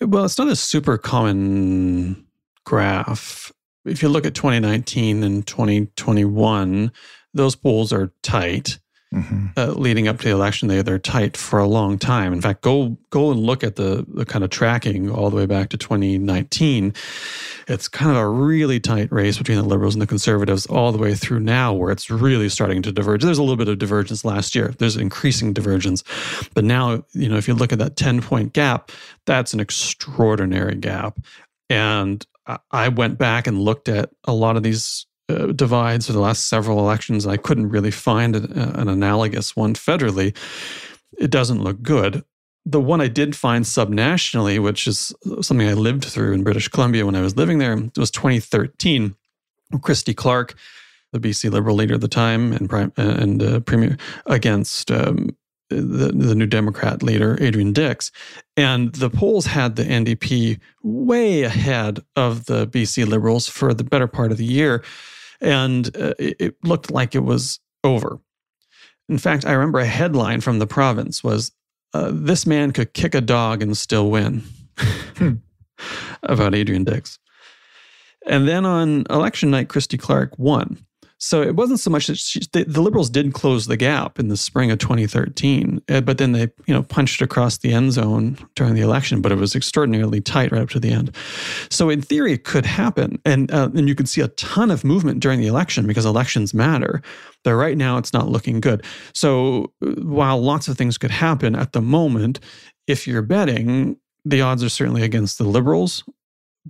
Well, 0.02 0.26
it's 0.26 0.38
not 0.38 0.48
a 0.48 0.56
super 0.56 0.98
common 0.98 2.26
graph. 2.66 3.52
If 3.86 4.04
you 4.04 4.10
look 4.10 4.26
at 4.26 4.36
2019 4.36 5.24
and 5.24 5.48
2021, 5.48 6.92
those 7.34 7.56
polls 7.56 7.94
are 7.94 8.12
tight. 8.22 8.80
Mm-hmm. 9.18 9.46
uh, 9.58 9.74
leading 9.74 10.08
up 10.08 10.20
to 10.20 10.26
the 10.26 10.32
election, 10.32 10.68
they 10.68 10.82
they're 10.82 11.00
tight 11.00 11.36
for 11.36 11.58
a 11.58 11.68
long 11.68 11.98
time. 11.98 12.34
In 12.34 12.42
fact, 12.42 12.62
go 12.62 12.98
go 13.10 13.32
and 13.32 13.40
look 13.40 13.64
at 13.64 13.76
the 13.76 14.06
the 14.08 14.26
kind 14.26 14.44
of 14.44 14.52
tracking 14.52 15.10
all 15.10 15.30
the 15.30 15.36
way 15.36 15.46
back 15.46 15.70
to 15.70 15.78
2019. 15.78 16.94
It's 17.68 17.88
kind 17.88 18.12
of 18.12 18.18
a 18.18 18.28
really 18.30 18.80
tight 18.80 19.12
race 19.12 19.38
between 19.38 19.58
the 19.58 19.64
Liberals 19.64 19.96
and 19.96 20.02
the 20.02 20.08
Conservatives 20.08 20.66
all 20.68 20.92
the 20.92 20.98
way 20.98 21.16
through 21.16 21.40
now, 21.40 21.74
where 21.74 21.92
it's 21.92 22.10
really 22.10 22.48
starting 22.48 22.82
to 22.84 22.92
diverge. 22.92 23.24
There's 23.24 23.40
a 23.40 23.44
little 23.44 23.58
bit 23.58 23.68
of 23.68 23.80
divergence 23.80 24.24
last 24.24 24.54
year. 24.54 24.74
There's 24.78 24.96
increasing 24.98 25.54
divergence, 25.54 26.04
but 26.54 26.64
now 26.64 27.04
you 27.14 27.28
know 27.28 27.38
if 27.38 27.48
you 27.48 27.56
look 27.56 27.74
at 27.74 27.80
that 27.80 27.96
10 27.96 28.22
point 28.22 28.54
gap, 28.54 28.92
that's 29.26 29.54
an 29.54 29.60
extraordinary 29.60 30.76
gap. 30.76 31.20
And 31.70 32.26
I 32.72 32.90
went 32.90 33.18
back 33.18 33.48
and 33.48 33.60
looked 33.60 33.90
at 33.90 34.12
a 34.24 34.34
lot 34.34 34.56
of 34.56 34.64
these 34.64 35.06
uh, 35.30 35.48
divides 35.48 36.08
for 36.08 36.14
the 36.14 36.20
last 36.20 36.48
several 36.48 36.80
elections. 36.80 37.28
I 37.28 37.38
couldn't 37.38 37.70
really 37.70 37.92
find 37.92 38.36
a, 38.36 38.80
an 38.80 38.88
analogous 38.88 39.56
one 39.56 39.74
federally. 39.74 40.36
It 41.18 41.32
doesn't 41.32 41.64
look 41.64 41.82
good. 41.82 42.24
The 42.66 42.82
one 42.82 43.00
I 43.00 43.08
did 43.08 43.36
find 43.36 43.64
subnationally, 43.64 44.62
which 44.62 44.88
is 44.88 45.14
something 45.42 45.68
I 45.68 45.74
lived 45.74 46.06
through 46.06 46.34
in 46.34 46.44
British 46.44 46.68
Columbia 46.68 47.06
when 47.06 47.16
I 47.16 47.22
was 47.22 47.38
living 47.38 47.60
there, 47.60 47.78
was 47.96 48.12
2013. 48.12 49.16
Christy 49.82 50.14
Clark, 50.14 50.56
the 51.12 51.20
BC 51.20 51.52
Liberal 51.52 51.76
leader 51.76 51.96
at 51.96 52.02
the 52.02 52.08
time 52.08 52.54
and 52.54 52.70
prime, 52.70 52.92
and 52.96 53.44
uh, 53.44 53.60
premier, 53.62 53.98
against 54.26 54.92
um, 54.92 55.36
the, 55.70 56.12
the 56.16 56.36
new 56.36 56.46
Democrat 56.46 57.04
leader, 57.04 57.38
Adrian 57.42 57.74
Dix. 57.74 58.12
And 58.56 58.94
the 58.96 59.10
polls 59.10 59.46
had 59.46 59.76
the 59.76 59.84
NDP 59.84 60.60
way 60.84 61.44
ahead 61.44 62.00
of 62.16 62.46
the 62.46 62.68
BC 62.68 63.08
Liberals 63.08 63.48
for 63.48 63.74
the 63.74 63.84
better 63.84 64.08
part 64.08 64.32
of 64.32 64.38
the 64.38 64.46
year. 64.46 64.84
And 65.42 65.96
uh, 65.96 66.14
it, 66.18 66.56
looked 66.64 66.92
like 66.92 67.16
it 67.16 67.24
was 67.24 67.60
over. 67.84 68.20
In 69.10 69.18
fact, 69.18 69.46
I 69.46 69.54
remember 69.54 69.80
a 69.80 69.86
headline 69.86 70.42
from 70.42 70.60
the 70.60 70.68
province 70.68 71.24
was, 71.24 71.52
uh, 71.94 72.12
This 72.14 72.46
man 72.46 72.72
could 72.72 72.94
kick 72.94 73.16
a 73.16 73.22
dog 73.22 73.62
and 73.62 73.78
still 73.78 74.10
win 74.10 74.44
hmm. 75.18 75.34
about 76.24 76.56
Adrian 76.56 76.84
Dix. 76.84 77.20
And 78.26 78.48
then 78.48 78.66
on 78.66 79.06
election 79.10 79.52
night, 79.52 79.70
Christy 79.70 79.98
Clark 79.98 80.38
won. 80.38 80.86
So 81.20 81.42
it 81.42 81.56
wasn't 81.56 81.80
so 81.80 81.90
much 81.90 82.08
that 82.08 82.18
she, 82.18 82.42
the, 82.52 82.64
the, 82.64 82.82
liberals 82.82 83.10
did 83.10 83.34
close 83.34 83.66
the 83.66 83.78
gap 83.78 84.20
in 84.20 84.28
the 84.28 84.38
spring 84.38 84.70
of 84.70 84.78
2013, 84.78 85.82
uh, 85.90 86.02
but 86.02 86.20
then 86.20 86.32
they 86.32 86.50
you 86.68 86.74
know 86.74 86.84
punched 86.84 87.22
across 87.22 87.58
the 87.58 87.74
end 87.74 87.94
zone 87.94 88.38
during 88.56 88.76
the 88.76 88.82
election. 88.82 89.22
But 89.22 89.32
it 89.32 89.38
was 89.38 89.56
extraordinarily 89.56 90.22
tight 90.22 90.52
right 90.52 90.62
up 90.62 90.70
to 90.70 90.80
the 90.80 90.92
end. 90.92 91.16
So 91.72 91.90
in 91.90 92.02
theory, 92.02 92.34
it 92.34 92.44
could 92.44 92.66
happen, 92.66 93.20
and 93.26 93.52
uh, 93.52 93.70
and 93.74 93.88
you 93.88 93.96
could 93.96 94.08
see 94.08 94.22
a 94.22 94.28
ton 94.30 94.70
of 94.70 94.84
movement 94.84 95.20
during 95.20 95.40
the 95.40 95.48
election 95.48 95.88
because 95.88 96.06
elections 96.06 96.54
matter. 96.54 97.02
But 97.44 97.56
right 97.56 97.78
now, 97.78 97.98
it's 97.98 98.14
not 98.14 98.30
looking 98.30 98.60
good. 98.60 98.86
So 99.14 99.72
uh, 99.84 99.92
while 100.02 100.40
lots 100.40 100.68
of 100.68 100.78
things 100.78 101.00
could 101.00 101.12
happen 101.12 101.56
at 101.56 101.72
the 101.72 101.82
moment, 101.82 102.40
if 102.86 103.08
you're 103.08 103.24
betting, 103.24 103.98
the 104.24 104.42
odds 104.42 104.64
are 104.64 104.70
certainly 104.70 105.02
against 105.02 105.40
the 105.40 105.46
liberals 105.46 106.04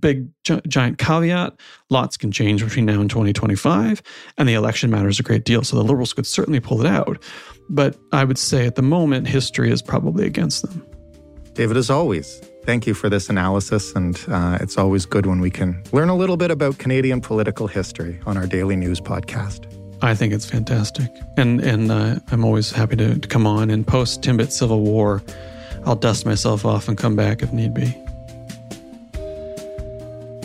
big 0.00 0.28
gi- 0.44 0.60
giant 0.66 0.98
caveat 0.98 1.58
lots 1.90 2.16
can 2.16 2.30
change 2.30 2.64
between 2.64 2.86
now 2.86 3.00
and 3.00 3.10
2025 3.10 4.02
and 4.36 4.48
the 4.48 4.54
election 4.54 4.90
matters 4.90 5.18
a 5.18 5.22
great 5.22 5.44
deal 5.44 5.62
so 5.62 5.76
the 5.76 5.82
liberals 5.82 6.12
could 6.12 6.26
certainly 6.26 6.60
pull 6.60 6.80
it 6.80 6.86
out 6.86 7.22
but 7.68 7.96
i 8.12 8.24
would 8.24 8.38
say 8.38 8.66
at 8.66 8.74
the 8.74 8.82
moment 8.82 9.26
history 9.26 9.70
is 9.70 9.82
probably 9.82 10.26
against 10.26 10.62
them 10.62 10.84
david 11.54 11.76
as 11.76 11.90
always 11.90 12.40
thank 12.64 12.86
you 12.86 12.94
for 12.94 13.08
this 13.08 13.28
analysis 13.28 13.92
and 13.94 14.24
uh, 14.28 14.58
it's 14.60 14.76
always 14.76 15.06
good 15.06 15.26
when 15.26 15.40
we 15.40 15.50
can 15.50 15.82
learn 15.92 16.08
a 16.08 16.16
little 16.16 16.36
bit 16.36 16.50
about 16.50 16.78
canadian 16.78 17.20
political 17.20 17.66
history 17.66 18.20
on 18.26 18.36
our 18.36 18.46
daily 18.46 18.76
news 18.76 19.00
podcast 19.00 19.72
I 20.00 20.14
think 20.14 20.32
it's 20.32 20.48
fantastic, 20.48 21.10
and 21.36 21.60
and 21.60 21.90
uh, 21.90 22.20
I'm 22.30 22.44
always 22.44 22.70
happy 22.70 22.94
to, 22.96 23.18
to 23.18 23.28
come 23.28 23.46
on 23.46 23.68
and 23.68 23.84
post 23.86 24.22
Timbit 24.22 24.52
Civil 24.52 24.80
War. 24.80 25.22
I'll 25.84 25.96
dust 25.96 26.24
myself 26.24 26.64
off 26.64 26.88
and 26.88 26.96
come 26.96 27.16
back 27.16 27.42
if 27.42 27.52
need 27.52 27.74
be. 27.74 27.96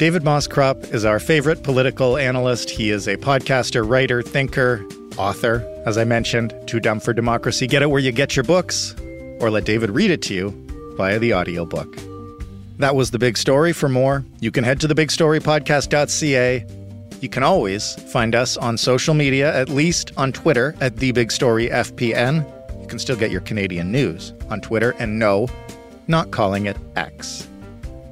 David 0.04 0.26
Moscrop 0.26 0.94
is 0.94 1.06
our 1.06 1.18
favorite 1.18 1.63
political 1.63 2.18
analyst. 2.18 2.70
He 2.70 2.89
is 2.89 3.08
a 3.08 3.16
podcaster, 3.16 3.89
writer, 3.89 4.22
thinker, 4.22 4.86
author, 5.16 5.66
as 5.86 5.98
I 5.98 6.04
mentioned, 6.04 6.54
Too 6.68 6.82
Dumb 6.82 7.00
for 7.00 7.13
Democracy. 7.13 7.68
Get 7.68 7.84
it 7.84 7.89
where 7.89 8.02
you 8.02 8.12
get 8.12 8.36
your 8.36 8.44
books, 8.44 8.94
or 9.39 9.50
let 9.50 9.63
David 9.63 9.92
read 9.92 10.12
it 10.12 10.22
to 10.24 10.34
you 10.34 10.50
via 10.98 11.20
the 11.20 11.34
audiobook. 11.34 11.96
That 12.80 12.96
was 12.96 13.12
the 13.12 13.18
big 13.18 13.38
story. 13.38 13.72
For 13.72 13.88
more, 13.88 14.26
you 14.42 14.52
can 14.52 14.66
head 14.66 14.82
to 14.82 14.89
thebigstorypodcast.ca. 14.89 16.66
You 17.22 17.30
can 17.30 17.44
always 17.44 17.96
find 18.12 18.36
us 18.36 18.58
on 18.58 18.78
social 18.78 19.13
media, 19.13 19.58
at 19.58 19.70
least 19.70 20.12
on 20.18 20.34
Twitter 20.34 20.76
at 20.82 20.98
The 20.98 21.13
Big 21.13 21.32
Story 21.32 21.70
FPN. 21.70 22.46
You 22.82 22.88
can 22.88 23.00
still 23.00 23.16
get 23.16 23.32
your 23.32 23.39
Canadian 23.39 23.89
news 23.89 24.34
on 24.50 24.60
Twitter, 24.60 24.96
and 25.00 25.18
no, 25.18 25.48
not 26.10 26.32
calling 26.32 26.66
it 26.66 26.76
X. 26.98 27.48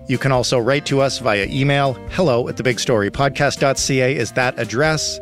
You 0.07 0.17
can 0.17 0.31
also 0.31 0.59
write 0.59 0.85
to 0.87 1.01
us 1.01 1.19
via 1.19 1.45
email. 1.45 1.93
Hello 2.11 2.47
at 2.47 2.55
thebigstorypodcast.ca 2.55 4.15
is 4.15 4.31
that 4.33 4.59
address. 4.59 5.19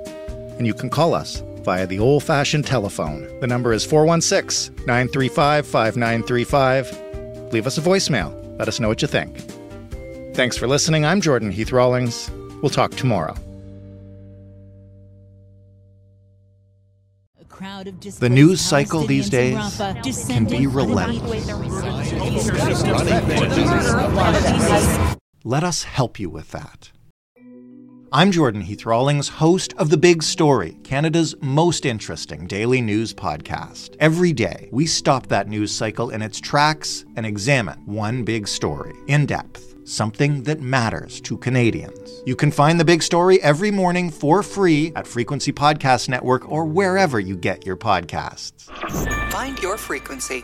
And 0.58 0.66
you 0.66 0.74
can 0.74 0.90
call 0.90 1.14
us 1.14 1.44
via 1.64 1.86
the 1.86 2.00
old 2.00 2.24
fashioned 2.24 2.66
telephone. 2.66 3.40
The 3.40 3.48
number 3.48 3.74
is 3.74 3.86
416 3.86 4.76
935 4.86 5.68
5935. 5.68 7.54
Leave 7.54 7.68
us 7.68 7.78
a 7.78 7.82
voicemail. 7.82 8.36
Let 8.58 8.68
us 8.68 8.80
know 8.80 8.88
what 8.88 9.02
you 9.02 9.08
think. 9.08 9.38
Thanks 10.36 10.58
for 10.58 10.68
listening. 10.68 11.06
I'm 11.06 11.22
Jordan 11.22 11.52
Heath 11.52 11.72
Rawlings. 11.72 12.30
We'll 12.62 12.70
talk 12.70 12.92
tomorrow. 12.92 13.36
The 17.60 18.30
news 18.32 18.62
cycle 18.62 19.06
these 19.06 19.30
days 19.30 19.78
can 20.28 20.46
be 20.46 20.66
relentless. 20.66 21.46
Let 25.44 25.64
us 25.66 25.84
help 25.84 26.20
you 26.20 26.30
with 26.30 26.52
that. 26.52 26.92
I'm 28.14 28.32
Jordan 28.32 28.62
Heath 28.62 28.86
Rawlings, 28.86 29.28
host 29.28 29.74
of 29.78 29.90
The 29.90 29.98
Big 29.98 30.24
Story, 30.24 30.78
Canada's 30.84 31.36
most 31.42 31.86
interesting 31.86 32.48
daily 32.48 32.82
news 32.82 33.14
podcast. 33.14 33.98
Every 34.00 34.32
day, 34.32 34.70
we 34.72 34.88
stop 34.88 35.28
that 35.28 35.50
news 35.50 35.72
cycle 35.72 36.12
in 36.12 36.22
its 36.22 36.40
tracks 36.40 37.04
and 37.18 37.26
examine 37.26 37.80
one 37.86 38.24
big 38.24 38.48
story 38.48 38.96
in 39.08 39.26
depth 39.26 39.69
something 39.90 40.44
that 40.44 40.62
matters 40.62 41.20
to 41.22 41.38
Canadians. 41.38 42.22
You 42.26 42.36
can 42.36 42.52
find 42.52 42.80
the 42.80 42.86
big 42.86 43.02
story 43.02 43.42
every 43.42 43.72
morning 43.72 44.10
for 44.10 44.44
free 44.44 44.92
at 44.96 45.08
Frequency 45.08 45.52
Podcast 45.52 46.10
Network 46.10 46.50
or 46.50 46.66
wherever 46.66 47.20
you 47.20 47.36
get 47.36 47.66
your 47.66 47.78
podcasts. 47.78 48.66
Find 49.32 49.58
your 49.60 49.78
frequency. 49.78 50.44